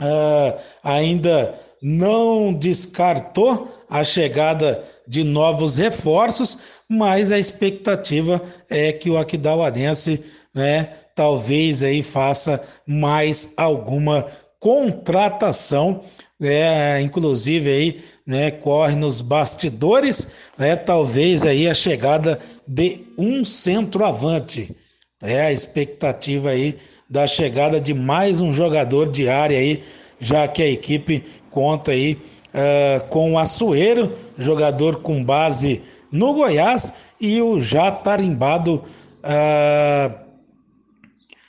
[0.00, 9.16] uh, ainda não descartou a chegada de novos reforços, mas a expectativa é que o
[9.16, 10.20] Aquidauanense,
[10.52, 14.26] né, talvez aí faça mais alguma
[14.58, 16.00] contratação,
[16.40, 24.74] né, inclusive aí, né, corre nos bastidores, né, talvez aí a chegada de um centroavante.
[25.22, 26.78] É a expectativa aí
[27.08, 29.84] da chegada de mais um jogador de área aí,
[30.18, 32.18] já que a equipe conta aí
[32.54, 38.84] uh, com o Açoeiro, jogador com base no Goiás, e o já tarimbado
[39.22, 40.10] ah,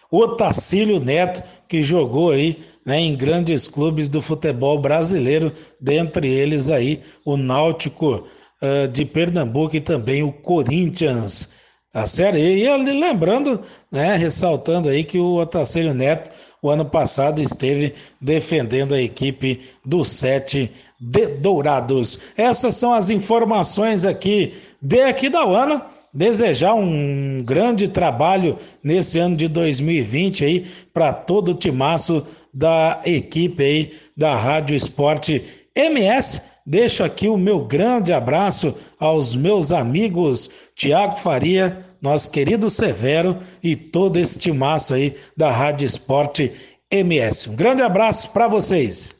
[0.09, 7.01] Otacílio Neto, que jogou aí né, em grandes clubes do futebol brasileiro, dentre eles aí
[7.25, 8.27] o Náutico
[8.61, 11.53] uh, de Pernambuco e também o Corinthians.
[11.91, 12.37] Tá certo?
[12.37, 16.29] E, e lembrando, né, ressaltando aí que o Otacílio Neto,
[16.65, 22.19] o ano passado, esteve defendendo a equipe do Sete de Dourados.
[22.35, 29.35] Essas são as informações aqui de aqui da UANA desejar um grande trabalho nesse ano
[29.35, 35.43] de 2020 aí para todo o timaço da equipe aí da Rádio Esporte
[35.75, 36.41] MS.
[36.65, 43.75] Deixo aqui o meu grande abraço aos meus amigos Tiago Faria, nosso querido Severo e
[43.75, 46.53] todo esse timaço aí da Rádio Esporte
[46.91, 47.49] MS.
[47.49, 49.15] Um grande abraço para vocês.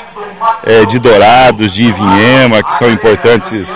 [0.64, 3.70] é, de Dourados, de Ivinhema, que são importantes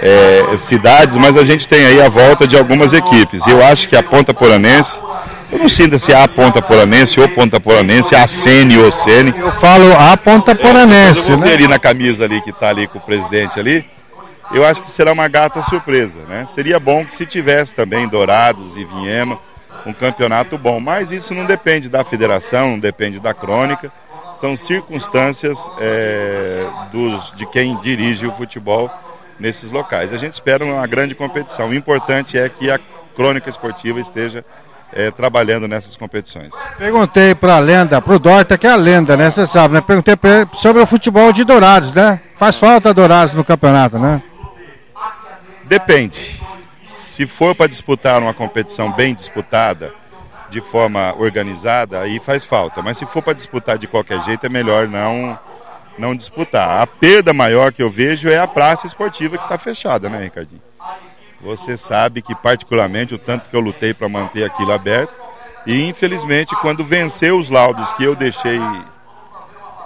[0.00, 3.46] é, cidades, mas a gente tem aí a volta de algumas equipes.
[3.46, 4.98] Eu acho que a Ponta Poranense
[5.52, 9.34] eu não sinto se há ponta poranense ou ponta poranense, a Sene ou Sene.
[9.36, 11.52] Eu falo a ponta poranense, eu, né?
[11.52, 13.84] ali na camisa ali que está ali com o presidente ali,
[14.52, 16.46] eu acho que será uma gata surpresa, né?
[16.54, 19.38] Seria bom que se tivesse também Dourados e Vinhema,
[19.84, 23.92] um campeonato bom, mas isso não depende da federação, não depende da crônica,
[24.34, 28.90] são circunstâncias é, dos, de quem dirige o futebol
[29.38, 30.12] nesses locais.
[30.12, 31.68] A gente espera uma grande competição.
[31.68, 32.78] O importante é que a
[33.14, 34.44] crônica esportiva esteja
[34.92, 36.52] é, trabalhando nessas competições.
[36.78, 39.30] Perguntei para a lenda, para o Dorta, que é a lenda, né?
[39.30, 39.80] Você sabe, né?
[39.80, 42.20] Perguntei ele sobre o futebol de Dourados, né?
[42.36, 44.22] Faz falta Dourados no campeonato, né?
[45.64, 46.40] Depende.
[46.86, 49.92] Se for para disputar uma competição bem disputada,
[50.50, 52.82] de forma organizada, aí faz falta.
[52.82, 55.38] Mas se for para disputar de qualquer jeito, é melhor não
[55.98, 56.80] não disputar.
[56.80, 60.62] A perda maior que eu vejo é a praça esportiva que está fechada, né, Ricardinho?
[61.42, 65.14] Você sabe que, particularmente, o tanto que eu lutei para manter aquilo aberto.
[65.66, 68.58] E, infelizmente, quando venceu os laudos que eu deixei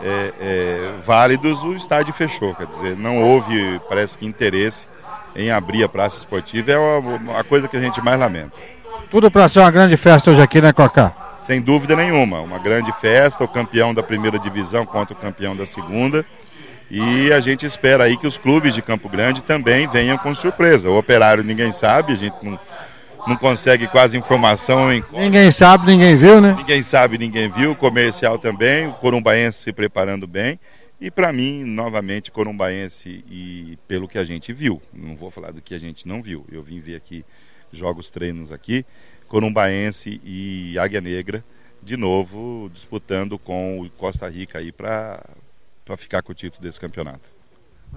[0.00, 2.55] é, é, válidos, o estádio fechou.
[2.55, 4.88] Quer dizer, não houve, parece que, interesse
[5.37, 6.72] em abrir a praça esportiva.
[6.72, 8.53] É a, coisa que a gente mais lamenta.
[9.14, 11.37] Tudo para ser uma grande festa hoje aqui, né, Cocá?
[11.38, 12.40] Sem dúvida nenhuma.
[12.40, 16.27] Uma grande festa, o campeão da primeira divisão contra o campeão da segunda.
[16.90, 20.90] E a gente espera aí que os clubes de Campo Grande também venham com surpresa.
[20.90, 22.59] O operário ninguém sabe, a gente não,
[23.24, 25.05] não consegue quase informação em.
[25.12, 26.53] Ninguém sabe, ninguém viu, né?
[26.59, 27.70] Ninguém sabe, ninguém viu.
[27.70, 30.59] O comercial também, o Corumbaense se preparando bem.
[31.00, 35.62] E para mim, novamente, Corumbaense e pelo que a gente viu, não vou falar do
[35.62, 36.44] que a gente não viu.
[36.50, 37.24] Eu vim ver aqui
[37.77, 38.85] jogos treinos aqui,
[39.29, 41.45] Corumbaense e Águia Negra
[41.83, 45.21] de novo disputando com o Costa Rica aí para
[45.85, 47.31] para ficar com o título desse campeonato.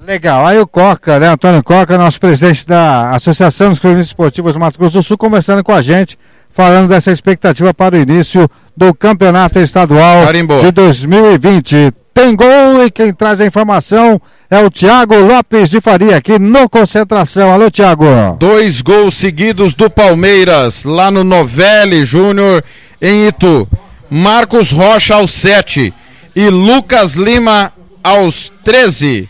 [0.02, 0.46] Legal.
[0.46, 4.78] Aí o Coca, né, Antônio Coca, nosso presidente da Associação dos Clubes Esportivos do Mato
[4.78, 9.58] Grosso do Sul, conversando com a gente, falando dessa expectativa para o início do Campeonato
[9.60, 10.60] Estadual Carimbo.
[10.60, 11.94] de 2020.
[12.18, 16.68] Tem gol e quem traz a informação é o Thiago Lopes de Faria, aqui no
[16.68, 17.52] Concentração.
[17.52, 18.08] Alô, Thiago.
[18.40, 22.64] Dois gols seguidos do Palmeiras, lá no Novelli Júnior,
[23.00, 23.68] em Itu.
[24.10, 25.94] Marcos Rocha aos sete
[26.36, 27.72] e Lucas Lima
[28.04, 29.30] aos 13.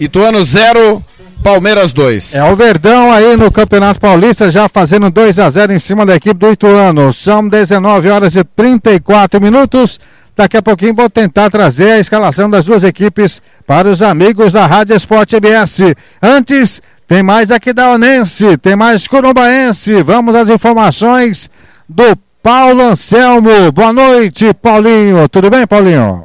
[0.00, 1.04] Ituano 0,
[1.42, 2.36] Palmeiras 2.
[2.36, 6.16] É o Verdão aí no Campeonato Paulista já fazendo 2 a 0 em cima da
[6.16, 7.12] equipe do Ituano.
[7.12, 10.00] São 19 horas e 34 minutos.
[10.36, 14.66] Daqui a pouquinho vou tentar trazer a escalação das duas equipes para os amigos da
[14.66, 15.80] Rádio Esporte EBS.
[16.22, 20.02] Antes, tem mais aqui da Onense, tem mais Corumbaense.
[20.02, 21.50] Vamos às informações
[21.88, 23.72] do Paulo Anselmo.
[23.72, 25.28] Boa noite, Paulinho.
[25.28, 26.24] Tudo bem, Paulinho?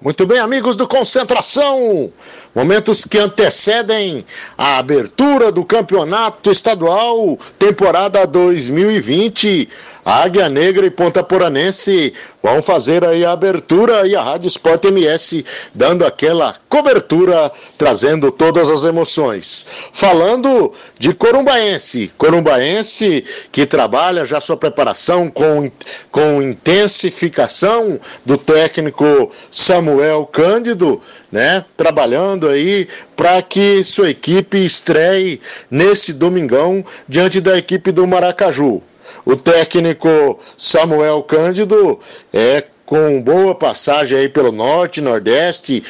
[0.01, 2.13] Muito bem, amigos do Concentração.
[2.55, 4.25] Momentos que antecedem
[4.57, 9.69] a abertura do campeonato estadual, temporada 2020.
[10.11, 15.45] Águia Negra e Ponta Poranense vão fazer aí a abertura e a Rádio Sport MS
[15.75, 19.67] dando aquela cobertura, trazendo todas as emoções.
[19.93, 25.71] Falando de Corumbaense, Corumbaense que trabalha já sua preparação com,
[26.11, 31.67] com intensificação do técnico Samuel Cândido, né?
[31.77, 35.39] Trabalhando aí para que sua equipe estreie
[35.71, 38.83] nesse domingão diante da equipe do Maracaju.
[39.25, 41.99] O técnico Samuel Cândido
[42.33, 45.85] é com boa passagem aí pelo norte, nordeste,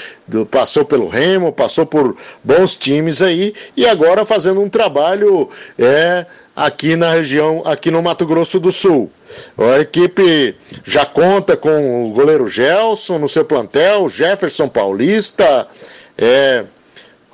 [0.51, 6.97] passou pelo Remo, passou por bons times aí e agora fazendo um trabalho é aqui
[6.97, 9.13] na região, aqui no Mato Grosso do Sul.
[9.57, 15.69] A equipe já conta com o goleiro Gelson no seu plantel, Jefferson Paulista,
[16.17, 16.65] é,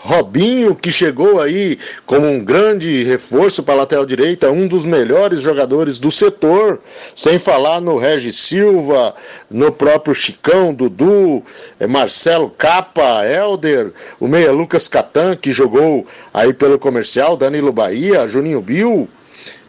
[0.06, 5.40] Robinho, que chegou aí como um grande reforço para a lateral direita, um dos melhores
[5.40, 6.78] jogadores do setor,
[7.16, 9.14] sem falar no Regis Silva,
[9.50, 11.42] no próprio Chicão, Dudu,
[11.80, 18.28] eh, Marcelo Capa, Helder, o meia Lucas Catan, que jogou aí pelo comercial, Danilo Bahia,
[18.28, 19.08] Juninho Bill,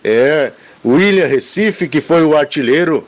[0.04, 0.52] é,
[0.84, 3.08] William Recife, que foi o artilheiro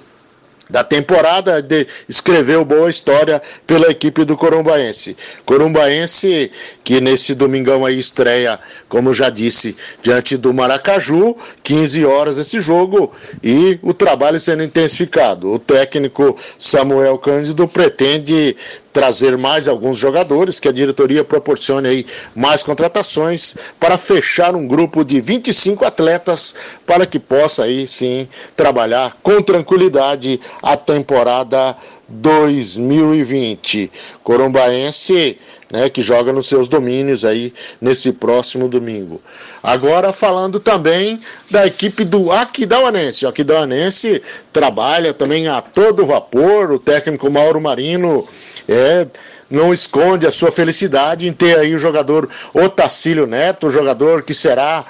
[0.69, 5.15] da temporada, de, escreveu boa história pela equipe do Corumbaense.
[5.45, 6.51] Corumbaense
[6.83, 13.13] que nesse domingão aí estreia, como já disse, diante do Maracaju, 15 horas esse jogo
[13.43, 15.51] e o trabalho sendo intensificado.
[15.51, 18.55] O técnico Samuel Cândido pretende
[18.97, 22.05] trazer mais alguns jogadores, que a diretoria proporcione aí
[22.35, 29.15] mais contratações para fechar um grupo de 25 atletas para que possa aí sim trabalhar
[29.21, 31.77] com tranquilidade a temporada
[32.09, 33.91] 2020.
[34.23, 35.37] Corumbaense
[35.71, 39.21] né, que joga nos seus domínios aí nesse próximo domingo.
[39.61, 43.25] Agora falando também da equipe do Aquidauanense.
[43.25, 48.27] O Aquidauanense trabalha também a todo vapor, o técnico Mauro Marino
[48.67, 49.07] é
[49.49, 54.33] não esconde a sua felicidade em ter aí o jogador Otacílio Neto, o jogador que
[54.33, 54.85] será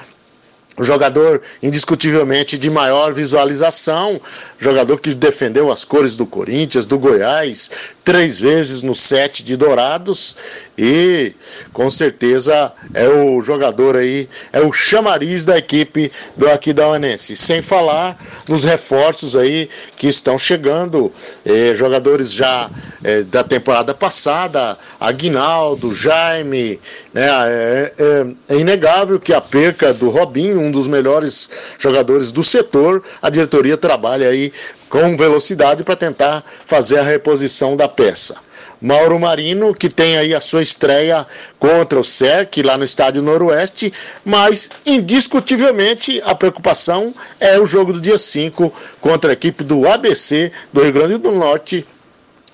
[0.77, 4.21] o jogador indiscutivelmente de maior visualização,
[4.59, 7.71] jogador que defendeu as cores do Corinthians, do Goiás,
[8.05, 10.37] três vezes no set de Dourados
[10.77, 11.33] e
[11.73, 17.35] com certeza é o jogador aí, é o chamariz da equipe do Aquidauanense.
[17.35, 21.11] Sem falar nos reforços aí que estão chegando,
[21.43, 22.69] eh, jogadores já
[23.03, 26.79] eh, da temporada passada, Aguinaldo, Jaime,
[27.11, 32.43] né, é, é, é inegável que a perca do Robinho, um dos melhores jogadores do
[32.43, 34.53] setor, a diretoria trabalha aí
[34.89, 38.46] com velocidade para tentar fazer a reposição da peça.
[38.81, 41.25] Mauro Marino, que tem aí a sua estreia
[41.59, 43.91] contra o SERC lá no estádio Noroeste,
[44.23, 50.51] mas indiscutivelmente a preocupação é o jogo do dia 5 contra a equipe do ABC
[50.71, 51.85] do Rio Grande do Norte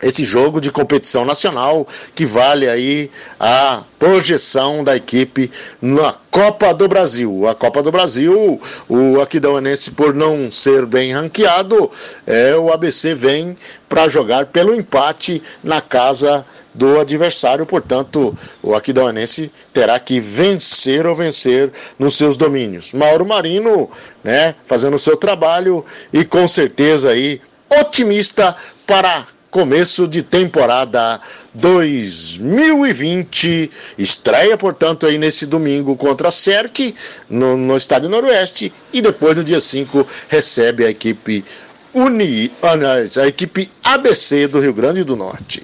[0.03, 6.87] esse jogo de competição nacional que vale aí a projeção da equipe na Copa do
[6.87, 7.47] Brasil.
[7.47, 11.89] A Copa do Brasil, o Aquidauanense, por não ser bem ranqueado,
[12.27, 19.51] é, o ABC vem para jogar pelo empate na casa do adversário, portanto, o Aquidauanense
[19.71, 22.93] terá que vencer ou vencer nos seus domínios.
[22.93, 23.89] Mauro Marino,
[24.23, 27.39] né, fazendo o seu trabalho e com certeza aí
[27.79, 28.55] otimista
[28.87, 31.21] para começo de temporada
[31.53, 33.71] 2020.
[33.99, 36.95] Estreia, portanto, aí nesse domingo contra a SERC,
[37.29, 41.45] no, no Estádio Noroeste, e depois no dia 5 recebe a equipe
[41.93, 42.73] Uni, ah,
[43.21, 45.61] a equipe ABC do Rio Grande do Norte.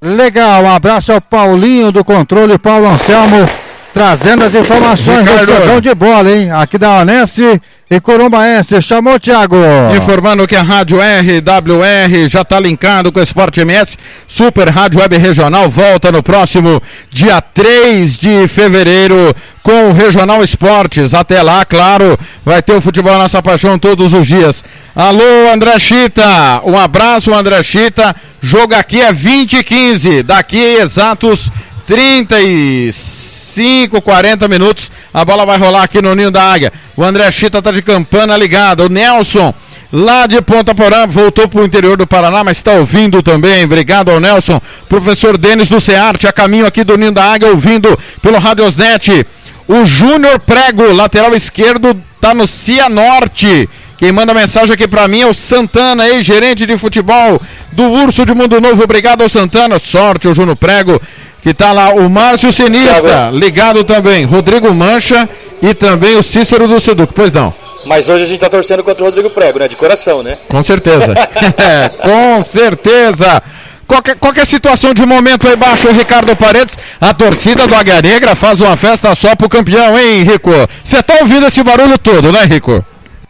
[0.00, 3.48] Legal, um abraço ao Paulinho do controle, Paulo Anselmo,
[3.94, 6.50] trazendo as informações do jogão de bola, hein?
[6.50, 8.82] Aqui da Onense e Corumbaense.
[8.82, 9.56] Chamou, Thiago.
[9.96, 13.96] Informando que a Rádio RWR já está linkado com o Esporte MS.
[14.26, 19.32] Super Rádio Web Regional volta no próximo dia 3 de fevereiro
[19.62, 21.14] com o Regional Esportes.
[21.14, 24.64] Até lá, claro, vai ter o futebol nossa paixão todos os dias.
[24.96, 26.24] Alô, André Chita.
[26.64, 28.14] Um abraço, André Chita.
[28.42, 30.22] Jogo aqui é 20 e 15.
[30.24, 31.48] Daqui exatos
[31.86, 34.90] 36 35, 40 minutos.
[35.12, 36.72] A bola vai rolar aqui no Ninho da Águia.
[36.96, 38.84] O André Chita tá de campana ligada.
[38.84, 39.54] O Nelson,
[39.92, 43.64] lá de Ponta Porã, voltou pro interior do Paraná, mas está ouvindo também.
[43.64, 44.60] Obrigado ao Nelson.
[44.88, 49.24] Professor Denis do Cearte, a caminho aqui do Ninho da Águia, ouvindo pelo Radiosnet.
[49.68, 53.68] O Júnior Prego, lateral esquerdo, tá no Cianorte.
[53.96, 57.40] Quem manda mensagem aqui para mim é o Santana, ex-gerente de futebol
[57.72, 58.82] do Urso de Mundo Novo.
[58.82, 59.78] Obrigado ao Santana.
[59.78, 61.00] Sorte, o Júnior Prego,
[61.40, 61.90] que tá lá.
[61.90, 64.24] O Márcio Sinista, ligado também.
[64.24, 65.28] Rodrigo Mancha
[65.62, 67.12] e também o Cícero do Seduc.
[67.14, 67.54] Pois não.
[67.86, 69.68] Mas hoje a gente tá torcendo contra o Rodrigo Prego, né?
[69.68, 70.38] De coração, né?
[70.48, 71.14] Com certeza.
[71.56, 73.42] É, com certeza.
[73.86, 78.34] Qualquer, qualquer situação de momento aí embaixo, o Ricardo Paredes, a torcida do Águia Negra
[78.34, 80.50] faz uma festa só pro campeão, hein, Rico?
[80.82, 82.84] Você tá ouvindo esse barulho todo, né, Rico?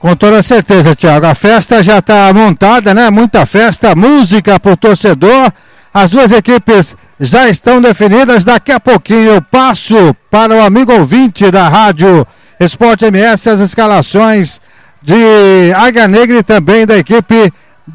[0.05, 1.25] Com toda certeza, Tiago.
[1.25, 3.09] A festa já está montada, né?
[3.09, 5.51] Muita festa, música pro torcedor.
[5.95, 8.45] As duas equipes já estão definidas.
[8.45, 12.27] Daqui a pouquinho eu passo para o amigo ouvinte da rádio
[12.61, 14.61] Esporte MS as escalações
[15.01, 17.51] de Águia Negra e também da equipe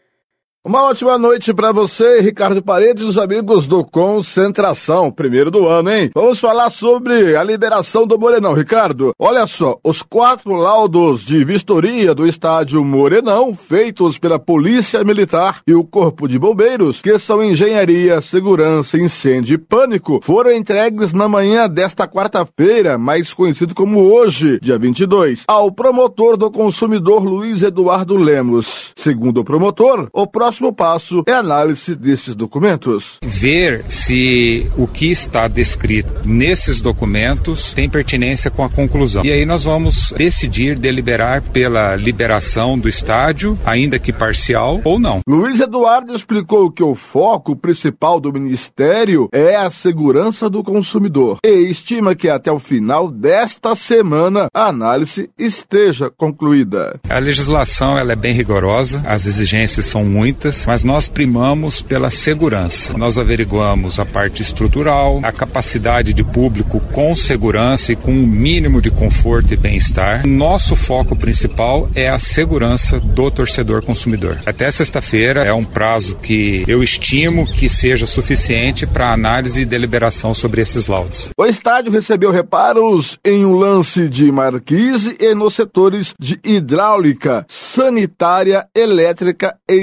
[0.64, 6.12] Uma ótima noite para você, Ricardo Paredes, os amigos do Concentração, primeiro do ano, hein?
[6.14, 9.12] Vamos falar sobre a liberação do Morenão, Ricardo.
[9.18, 15.74] Olha só, os quatro laudos de vistoria do estádio Morenão, feitos pela Polícia Militar e
[15.74, 21.68] o Corpo de Bombeiros, que são Engenharia, Segurança, Incêndio e Pânico, foram entregues na manhã
[21.68, 28.92] desta quarta-feira, mais conhecido como hoje, dia 22, ao promotor do consumidor Luiz Eduardo Lemos.
[28.96, 33.18] Segundo o promotor, o próximo passo é a análise desses documentos.
[33.24, 39.24] ver se o que está descrito nesses documentos tem pertinência com a conclusão.
[39.24, 45.22] E aí nós vamos decidir, deliberar pela liberação do estádio, ainda que parcial ou não.
[45.28, 51.50] Luiz Eduardo explicou que o foco principal do Ministério é a segurança do consumidor e
[51.70, 57.00] estima que até o final desta semana a análise esteja concluída.
[57.10, 62.98] A legislação ela é bem rigorosa, as exigências são muitas, mas nós primamos pela segurança.
[62.98, 68.82] Nós averiguamos a parte estrutural, a capacidade de público com segurança e com um mínimo
[68.82, 70.28] de conforto e bem-estar.
[70.28, 74.40] Nosso foco principal é a segurança do torcedor consumidor.
[74.46, 80.34] Até sexta-feira é um prazo que eu estimo que seja suficiente para análise e deliberação
[80.34, 81.30] sobre esses laudos.
[81.38, 88.68] O estádio recebeu reparos em um lance de marquise e nos setores de hidráulica, sanitária,
[88.76, 89.76] elétrica e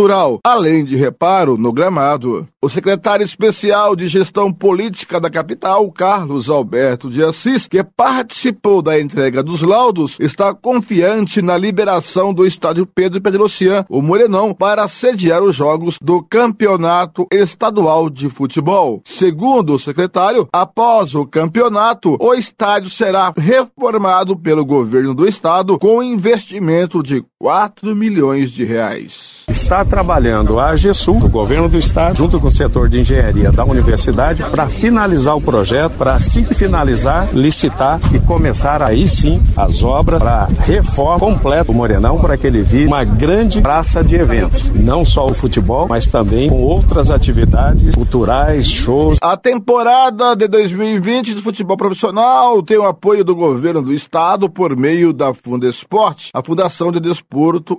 [0.00, 2.46] estrutural, além de reparo no gramado.
[2.62, 9.00] O secretário especial de gestão política da capital, Carlos Alberto de Assis, que participou da
[9.00, 15.42] entrega dos laudos, está confiante na liberação do estádio Pedro Pedrocian, o Morenão, para sediar
[15.42, 19.02] os jogos do Campeonato Estadual de Futebol.
[19.06, 26.02] Segundo o secretário, após o campeonato, o estádio será reformado pelo governo do estado com
[26.02, 29.40] investimento de 4 milhões de reais.
[29.48, 33.64] Está trabalhando a AGESUL, o governo do estado, junto com o setor de engenharia da
[33.64, 39.82] universidade, para finalizar o projeto, para assim que finalizar, licitar e começar aí sim as
[39.82, 44.70] obras para reforma completa do Morenão, para que ele vire uma grande praça de eventos.
[44.72, 49.18] Não só o futebol, mas também com outras atividades culturais, shows.
[49.22, 54.76] A temporada de 2020 do futebol profissional tem o apoio do governo do estado por
[54.76, 57.29] meio da Fundesporte, a Fundação de Desporto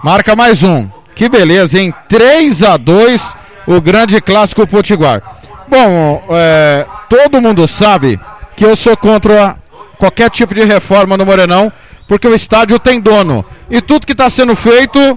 [0.04, 0.88] marca mais um.
[1.14, 1.92] Que beleza, hein?
[2.08, 3.34] 3 a 2
[3.66, 5.39] o grande clássico Potiguar.
[5.70, 8.18] Bom, é, todo mundo sabe
[8.56, 9.56] que eu sou contra
[9.98, 11.72] qualquer tipo de reforma no Morenão,
[12.08, 13.44] porque o estádio tem dono.
[13.70, 15.16] E tudo que está sendo feito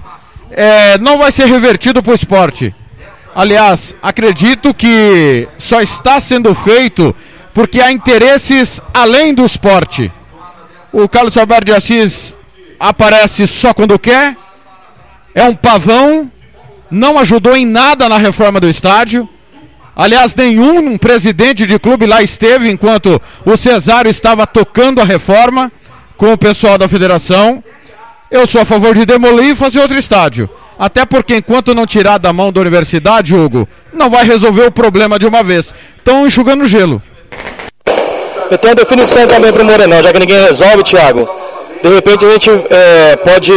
[0.52, 2.72] é, não vai ser revertido para o esporte.
[3.34, 7.12] Aliás, acredito que só está sendo feito
[7.52, 10.12] porque há interesses além do esporte.
[10.92, 12.36] O Carlos Alberto de Assis
[12.78, 14.36] aparece só quando quer,
[15.34, 16.30] é um pavão,
[16.88, 19.28] não ajudou em nada na reforma do estádio.
[19.96, 25.70] Aliás, nenhum presidente de clube lá esteve enquanto o Cesário estava tocando a reforma
[26.16, 27.62] com o pessoal da federação.
[28.30, 30.50] Eu sou a favor de demolir e fazer outro estádio.
[30.76, 35.18] Até porque enquanto não tirar da mão da universidade, Hugo, não vai resolver o problema
[35.18, 35.72] de uma vez.
[35.96, 37.00] Estão enxugando gelo.
[38.50, 41.28] Eu tenho uma definição também para o Morenão, já que ninguém resolve, Thiago.
[41.82, 43.52] De repente a gente é, pode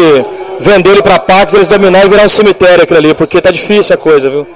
[0.59, 3.95] vender ele para Pax, eles dominar e virar um cemitério aquilo ali, porque tá difícil
[3.95, 4.47] a coisa, viu?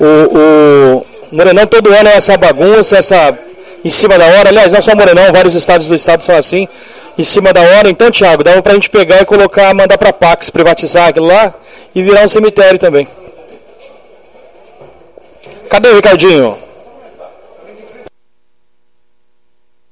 [0.00, 3.36] O, o Morenão todo ano é essa bagunça, essa
[3.84, 4.48] em cima da hora.
[4.48, 6.68] Aliás, não só Morenão, vários estados do estado são assim,
[7.18, 7.88] em cima da hora.
[7.90, 11.52] Então, Thiago, dava pra gente pegar e colocar, mandar pra Pax, privatizar aquilo lá
[11.94, 13.06] e virar um cemitério também.
[15.68, 16.58] Cadê o Ricardinho?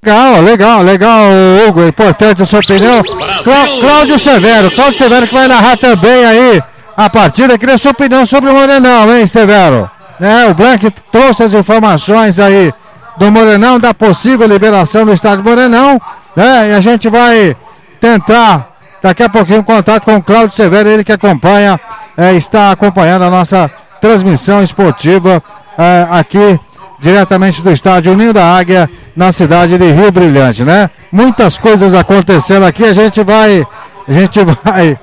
[0.05, 1.23] Legal, legal, legal,
[1.67, 1.85] Hugo.
[1.87, 3.03] Importante a sua opinião.
[3.03, 6.63] Clá- Cláudio Severo, Cláudio Severo que vai narrar também aí
[6.97, 7.57] a partida.
[7.57, 9.89] Queria sua opinião sobre o Morenão, hein, Severo?
[10.21, 12.73] Né, o Blank trouxe as informações aí
[13.17, 16.01] do Morenão, da possível liberação do estádio Morenão,
[16.35, 16.71] né?
[16.71, 17.57] E a gente vai
[18.01, 21.79] tentar daqui a pouquinho contato com o Cláudio Severo, ele que acompanha,
[22.17, 25.43] eh, está acompanhando a nossa transmissão esportiva
[25.77, 26.59] eh, aqui
[26.99, 30.89] diretamente do estádio Ninho da Águia, na cidade de Rio Brilhante, né?
[31.11, 33.67] Muitas coisas acontecendo aqui, a gente vai,
[34.09, 34.99] a gente vai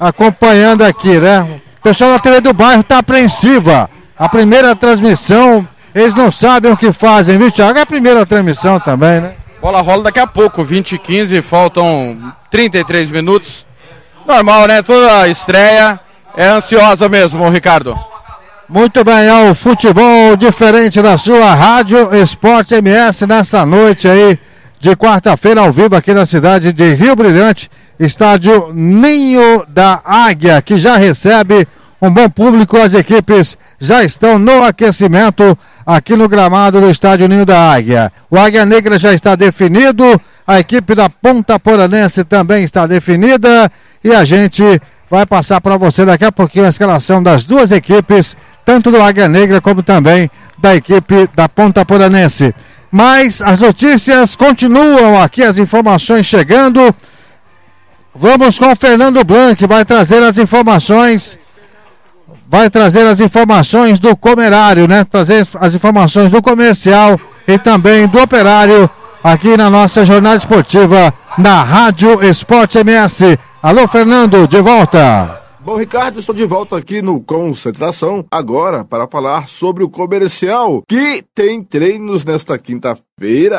[0.00, 1.60] acompanhando aqui, né?
[1.78, 3.88] O pessoal da TV do bairro está apreensiva.
[4.18, 7.78] A primeira transmissão, eles não sabem o que fazem, viu, Thiago?
[7.78, 9.34] É a primeira transmissão também, né?
[9.60, 13.66] Bola rola daqui a pouco, 20 e 15, faltam 33 minutos.
[14.26, 14.82] Normal, né?
[14.82, 16.00] Toda estreia
[16.36, 17.98] é ansiosa mesmo, Ricardo.
[18.68, 24.38] Muito bem, é o futebol diferente da sua Rádio Esporte MS nessa noite aí
[24.80, 30.78] de quarta-feira ao vivo aqui na cidade de Rio Brilhante, estádio Ninho da Águia, que
[30.78, 31.68] já recebe
[32.02, 37.46] um bom público, as equipes já estão no aquecimento aqui no gramado do estádio Ninho
[37.46, 38.12] da Águia.
[38.28, 43.70] O Águia Negra já está definido, a equipe da Ponta Poranense também está definida
[44.02, 48.36] e a gente vai passar para você daqui a pouquinho a escalação das duas equipes,
[48.64, 50.28] tanto do Águia Negra como também
[50.58, 52.52] da equipe da Ponta Poranense.
[52.90, 56.92] Mas as notícias continuam aqui, as informações chegando.
[58.12, 61.40] Vamos com o Fernando Blanc, vai trazer as informações.
[62.52, 65.04] Vai trazer as informações do comerário, né?
[65.04, 68.90] Trazer as informações do comercial e também do operário
[69.24, 73.38] aqui na nossa jornada esportiva na Rádio Esporte MS.
[73.62, 75.40] Alô, Fernando, de volta.
[75.64, 81.24] Bom, Ricardo, estou de volta aqui no Concentração, agora para falar sobre o comercial, que
[81.34, 83.06] tem treinos nesta quinta-feira,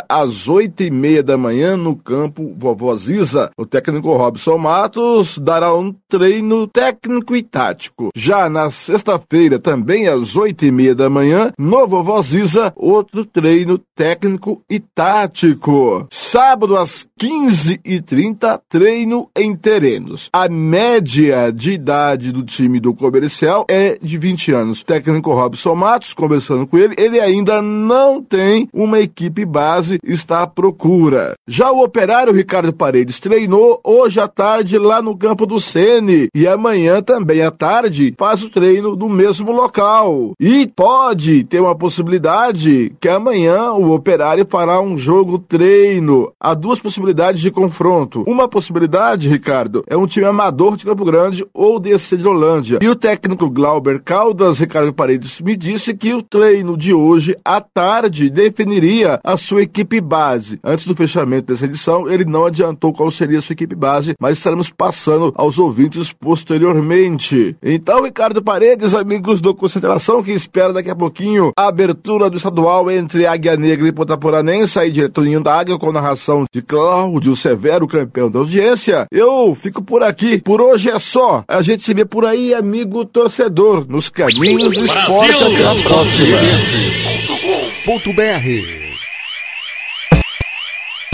[0.09, 3.51] às oito e meia da manhã, no campo Vovó Ziza.
[3.57, 8.09] O técnico Robson Matos dará um treino técnico e tático.
[8.16, 13.78] Já na sexta-feira, também às oito e meia da manhã, no Vovó Ziza, outro treino
[13.95, 16.07] técnico e tático.
[16.11, 20.30] Sábado, às quinze e trinta, treino em terrenos.
[20.34, 24.82] A média de idade do time do comercial é de 20 anos.
[24.82, 30.41] O técnico Robson Matos, conversando com ele, ele ainda não tem uma equipe base, está
[30.41, 31.36] à procura.
[31.47, 36.47] Já o operário Ricardo Paredes treinou hoje à tarde lá no campo do Sene e
[36.47, 40.32] amanhã também à tarde faz o treino no mesmo local.
[40.39, 46.32] E pode ter uma possibilidade que amanhã o operário fará um jogo treino.
[46.39, 48.24] Há duas possibilidades de confronto.
[48.26, 51.93] Uma possibilidade, Ricardo, é um time amador de Campo Grande ou de
[52.28, 52.80] Holândia.
[52.82, 57.62] E o técnico Glauber Caldas, Ricardo Paredes, me disse que o treino de hoje à
[57.62, 60.59] tarde definiria a sua equipe base.
[60.63, 64.38] Antes do fechamento dessa edição, ele não adiantou qual seria a sua equipe base, mas
[64.38, 67.55] estaremos passando aos ouvintes posteriormente.
[67.61, 72.89] Então, Ricardo Paredes, amigos do Concentração, que espera daqui a pouquinho a abertura do estadual
[72.91, 78.29] entre Águia Negra e Potaporanense, aí diretorinho da Águia, com narração de Cláudio Severo, campeão
[78.29, 79.07] da audiência.
[79.11, 80.39] Eu fico por aqui.
[80.39, 81.43] Por hoje é só.
[81.47, 85.31] A gente se vê por aí, amigo torcedor, nos caminhos do esporte.
[85.31, 86.38] Até a próxima.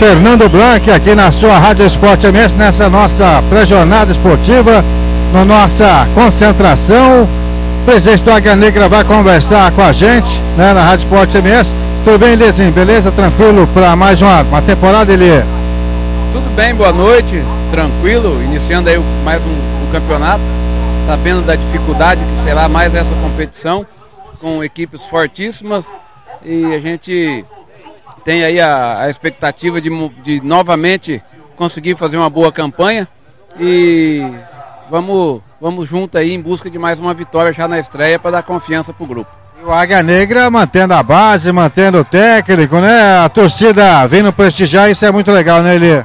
[0.00, 4.82] Fernando Blanc aqui na sua Rádio Esporte MS, nessa nossa pré-jornada esportiva,
[5.30, 7.24] na nossa concentração.
[7.24, 11.70] O presidente do Águia Negra vai conversar com a gente, né, na Rádio Esporte MS.
[12.02, 12.72] Tudo bem, Eliazinho?
[12.72, 13.12] Beleza?
[13.12, 15.44] Tranquilo para mais uma, uma temporada, Eli?
[16.32, 17.44] Tudo bem, boa noite.
[17.70, 20.40] Tranquilo, iniciando aí mais um, um campeonato,
[21.06, 23.84] sabendo da dificuldade que será mais essa competição,
[24.40, 25.84] com equipes fortíssimas
[26.42, 27.44] e a gente
[28.24, 29.90] tem aí a, a expectativa de,
[30.22, 31.22] de novamente
[31.56, 33.06] conseguir fazer uma boa campanha
[33.58, 34.24] e
[34.90, 38.42] vamos, vamos junto aí em busca de mais uma vitória já na estreia para dar
[38.42, 39.30] confiança para o grupo.
[39.60, 43.18] E o Águia Negra mantendo a base, mantendo o técnico, né?
[43.18, 46.04] A torcida vindo prestigiar, isso é muito legal, né, Eli?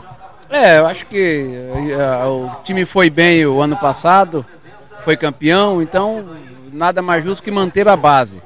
[0.49, 4.45] É, eu acho que uh, o time foi bem o ano passado,
[5.03, 6.23] foi campeão, então
[6.71, 8.41] nada mais justo que manter a base.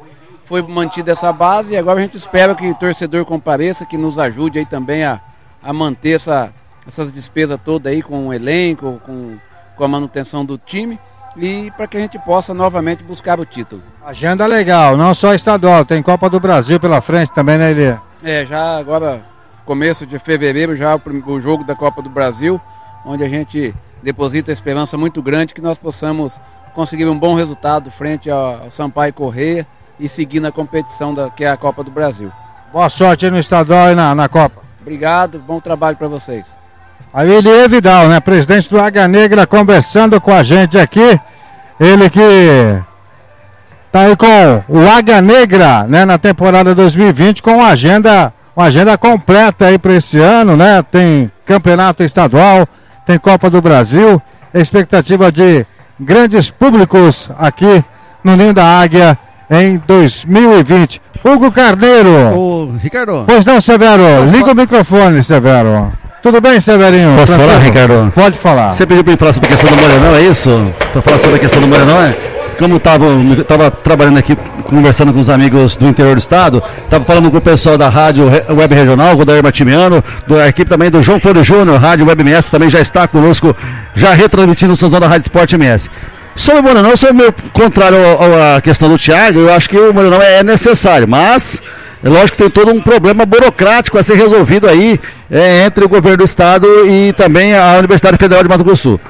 [0.50, 4.18] Foi mantida essa base e agora a gente espera que o torcedor compareça, que nos
[4.18, 5.22] ajude aí também a,
[5.62, 6.52] a manter essa,
[6.88, 9.38] essas despesas todas aí com o elenco, com,
[9.78, 11.00] com a manutenção do time
[11.38, 13.84] e para que a gente possa novamente buscar o título.
[14.04, 18.00] Agenda legal, não só estadual, tem Copa do Brasil pela frente também, né, Eli?
[18.24, 19.22] É, já agora,
[19.68, 22.60] começo de fevereiro, já o, o jogo da Copa do Brasil,
[23.06, 23.72] onde a gente
[24.02, 26.42] deposita a esperança muito grande que nós possamos
[26.74, 29.68] conseguir um bom resultado frente ao, ao Sampaio Correia
[30.00, 32.32] e seguir na competição da, que é a Copa do Brasil.
[32.72, 34.62] Boa sorte aí no estadual e na, na Copa.
[34.82, 36.46] Obrigado, bom trabalho para vocês.
[37.14, 38.20] Aí Elie Vidal, né?
[38.20, 41.20] Presidente do Águia Negra, conversando com a gente aqui.
[41.80, 42.82] Ele que
[43.92, 46.06] tá aí com o Águia Negra, né?
[46.06, 50.84] Na temporada 2020, com uma agenda, uma agenda completa aí para esse ano, né?
[50.84, 52.68] Tem campeonato estadual,
[53.06, 54.22] tem Copa do Brasil,
[54.54, 55.66] expectativa de
[56.00, 57.84] grandes públicos aqui
[58.24, 59.18] no Ninho da Águia
[59.50, 61.02] em 2020.
[61.24, 62.10] Hugo Carneiro.
[62.36, 63.24] Ô, Ricardo.
[63.28, 64.04] Pois não, Severo.
[64.32, 65.92] Liga o microfone, Severo.
[66.22, 67.16] Tudo bem, Severinho?
[67.16, 67.52] Posso Tranquilo?
[67.52, 68.12] falar, Ricardo?
[68.14, 68.74] Pode falar.
[68.74, 70.74] Você pediu para falar sobre a questão do Morenão, é isso?
[70.92, 72.16] Para falar sobre a questão do Morenão, é?
[72.58, 73.06] Como estava
[73.48, 74.36] tava trabalhando aqui,
[74.68, 78.30] conversando com os amigos do interior do estado, estava falando com o pessoal da Rádio
[78.50, 82.22] Web Regional, com o Dair Matimiano, da equipe também do João Flores Júnior, Rádio Web
[82.22, 83.56] MS, também já está conosco,
[83.96, 85.90] já retransmitindo o Sãozão da Rádio Esporte MS.
[86.40, 87.98] Sobre o Morenão, sou meio contrário
[88.56, 91.62] à questão do Thiago, eu acho que o Morenão é necessário, mas
[92.02, 94.98] é lógico que tem todo um problema burocrático a ser resolvido aí
[95.30, 99.02] é, entre o governo do estado e também a Universidade Federal de Mato Grosso Sul.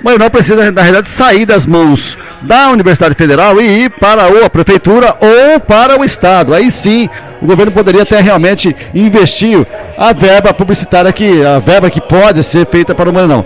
[0.00, 4.46] O Morenão precisa, na realidade, sair das mãos da Universidade Federal e ir para ou
[4.46, 6.54] a prefeitura ou para o estado.
[6.54, 7.06] Aí sim,
[7.42, 9.66] o governo poderia até realmente investir
[9.98, 13.44] a verba publicitária que a verba que pode ser feita para o Morenão.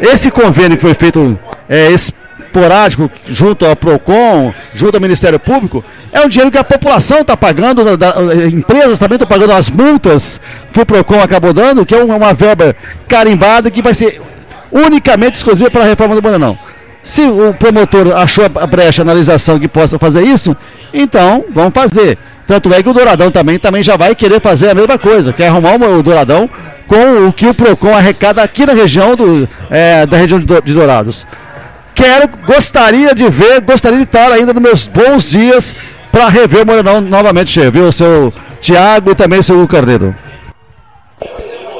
[0.00, 1.36] Esse convênio que foi feito
[1.68, 1.90] é,
[2.58, 7.36] esporádico junto ao Procon, junto ao Ministério Público, é um dinheiro que a população está
[7.36, 8.14] pagando, da-
[8.46, 10.40] empresas também estão pagando as multas
[10.72, 12.74] que o Procon acabou dando, que é uma, uma verba
[13.08, 14.20] carimbada que vai ser
[14.70, 16.56] unicamente exclusiva para a reforma do Morenão.
[17.02, 20.56] Se o promotor achou a brecha, a analisação que possa fazer isso,
[20.92, 22.16] então vamos fazer.
[22.46, 25.48] Tanto é que o Douradão também, também já vai querer fazer a mesma coisa, quer
[25.48, 26.48] arrumar o Douradão
[26.86, 31.26] com o que o PROCON arrecada aqui na região do, é, da região de Dourados.
[31.94, 35.74] Quero, gostaria de ver, gostaria de estar ainda nos meus bons dias
[36.10, 37.90] para rever o Morenão novamente, viu?
[37.92, 40.14] Seu Tiago e também seu Carneiro.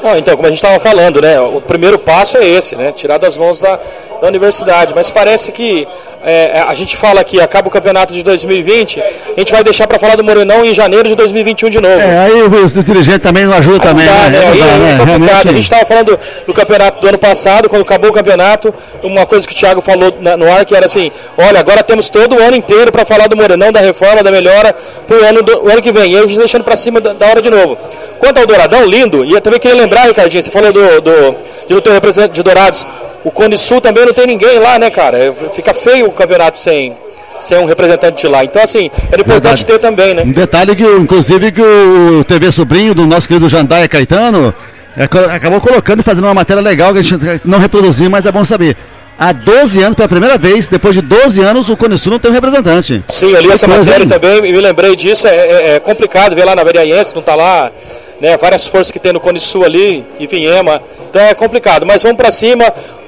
[0.05, 1.39] Não, então, como a gente estava falando, né?
[1.41, 2.91] O primeiro passo é esse, né?
[2.91, 3.79] Tirar das mãos da,
[4.21, 4.93] da universidade.
[4.95, 5.87] Mas parece que
[6.23, 9.97] é, a gente fala que acaba o campeonato de 2020, a gente vai deixar para
[9.97, 11.99] falar do Morenão em janeiro de 2021 de novo.
[11.99, 14.29] É, aí os dirigentes também não ajudam também, Dá, né?
[14.29, 14.39] né?
[14.41, 15.03] Não Aí dá, é né?
[15.05, 19.25] Realmente- A gente estava falando do campeonato do ano passado, quando acabou o campeonato, uma
[19.25, 22.35] coisa que o Thiago falou na- no ar, que era assim, olha, agora temos todo
[22.35, 24.73] o ano inteiro para falar do Morenão, da reforma, da melhora
[25.07, 26.11] pro ano, do, o ano que vem.
[26.11, 27.75] E aí a gente deixando para cima da, da hora de novo.
[28.19, 31.91] Quanto ao Douradão, lindo, e eu também queria lembrar, Ricardinho, você falou do, do, ter
[31.91, 32.85] representante de Dourados.
[33.23, 35.33] O Cone Sul também não tem ninguém lá, né, cara?
[35.51, 36.95] Fica feio o campeonato sem,
[37.39, 38.43] sem um representante de lá.
[38.43, 39.65] Então, assim, era importante Verdade.
[39.65, 40.23] ter também, né?
[40.23, 44.53] Um detalhe que, inclusive, que o TV Sobrinho do nosso querido Jandaia Caetano
[44.95, 45.03] é,
[45.35, 48.45] acabou colocando e fazendo uma matéria legal que a gente não reproduziu, mas é bom
[48.45, 48.77] saber.
[49.17, 52.29] Há 12 anos, pela primeira vez, depois de 12 anos, o Cone Sul não tem
[52.29, 53.01] um representante.
[53.07, 54.09] Sim, eu li essa matéria hein?
[54.09, 55.25] também e me lembrei disso.
[55.25, 57.71] É, é- é complicado ver lá na Vereanense, não tá lá,
[58.19, 58.37] né?
[58.37, 60.81] Várias forças que tem no Cone Sul ali, e Vinhema.
[61.09, 61.85] Então é complicado.
[61.85, 62.65] Mas vamos para cima.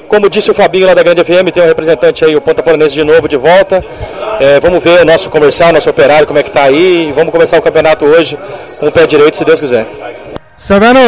[0.07, 2.95] Como disse o Fabinho lá da Grande FM, tem um representante aí, o Ponta Poranense
[2.95, 3.83] de novo de volta.
[4.39, 7.11] É, vamos ver o nosso comercial, nosso operário, como é que tá aí.
[7.13, 8.37] Vamos começar o campeonato hoje
[8.79, 9.85] com o pé direito, se Deus quiser.
[10.55, 10.99] Severo,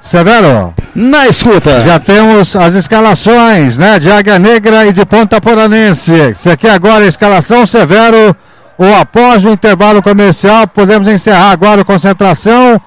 [0.00, 0.74] Severo.
[0.94, 1.80] Na escuta.
[1.80, 3.98] Já temos as escalações, né?
[3.98, 6.34] De Águia Negra e de Ponta Poranense.
[6.34, 8.36] Você quer agora a escalação, Severo?
[8.82, 12.80] Ou após o intervalo comercial, podemos encerrar agora a concentração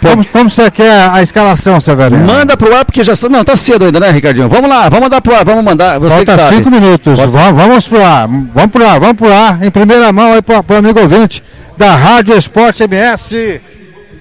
[0.00, 2.24] Como, como você quer a escalação, Severino?
[2.24, 3.12] Manda pro ar, porque já.
[3.28, 4.48] Não, tá cedo ainda, né, Ricardinho?
[4.48, 5.98] Vamos lá, vamos mandar pro ar, vamos mandar.
[5.98, 7.18] Você Falta cinco minutos.
[7.18, 8.28] Pode- Vamos, vamos pro ar.
[8.28, 9.62] Vamos pro ar, vamos pro ar.
[9.64, 11.42] Em primeira mão aí pro, pro amigo ouvinte
[11.76, 13.60] da Rádio Esporte MS.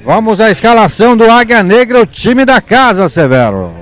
[0.04, 3.74] Vamos à escalação do Águia Negra, o time da casa, Severo.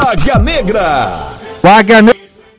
[0.00, 1.12] Águia Negra.
[1.62, 2.02] Águia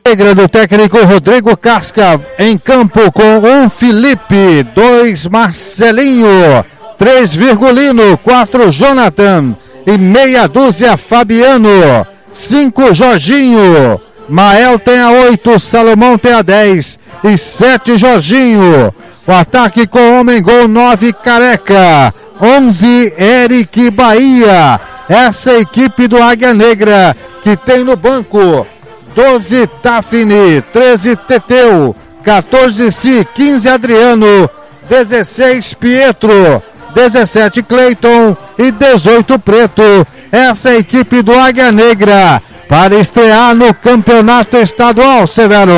[0.06, 6.64] Negra do técnico Rodrigo Casca em campo com um Felipe, dois Marcelinho,
[6.96, 16.16] três Virgulino, quatro Jonathan e meia dúzia Fabiano, cinco Jorginho, Mael tem a oito, Salomão
[16.16, 18.94] tem a dez e sete Jorginho.
[19.26, 24.80] O ataque com homem gol nove Careca, onze Eric Bahia.
[25.08, 28.66] Essa equipe do Águia Negra que tem no banco
[29.14, 34.48] 12 Tafni, 13 Teteu, 14 Si, 15 Adriano,
[34.88, 36.62] 16 Pietro,
[36.94, 39.82] 17 Cleiton e 18 Preto.
[40.30, 45.72] Essa é a equipe do Águia Negra para estrear no campeonato estadual, Severo.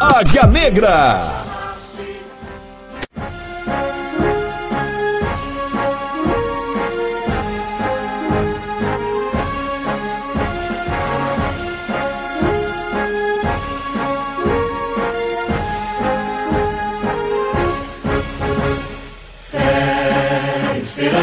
[0.00, 1.20] Águia Negra.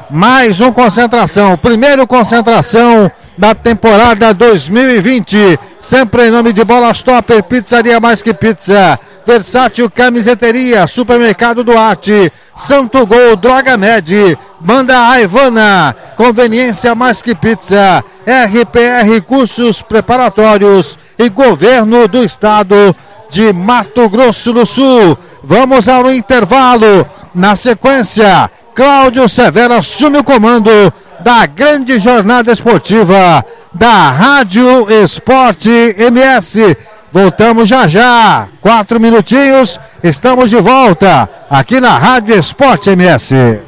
[0.08, 1.58] mais um concentração.
[1.58, 5.58] Primeiro concentração da temporada 2020.
[5.80, 8.98] Sempre em nome de Bolas Topper, Pizzaria Mais Que Pizza.
[9.26, 18.04] Versátil Camiseteria, Supermercado Duarte, Santo Gol, Droga Med, Manda a Ivana, Conveniência Mais Que Pizza,
[18.26, 22.94] RPR Cursos Preparatórios e Governo do Estado
[23.32, 25.18] de Mato Grosso do Sul.
[25.42, 27.06] Vamos ao intervalo.
[27.34, 30.70] Na sequência, Cláudio Severo assume o comando
[31.20, 36.76] da grande jornada esportiva da Rádio Esporte MS.
[37.10, 38.48] Voltamos já já.
[38.60, 39.80] Quatro minutinhos.
[40.02, 43.62] Estamos de volta aqui na Rádio Esporte MS.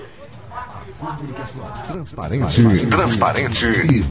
[1.87, 3.67] Transparente, transparente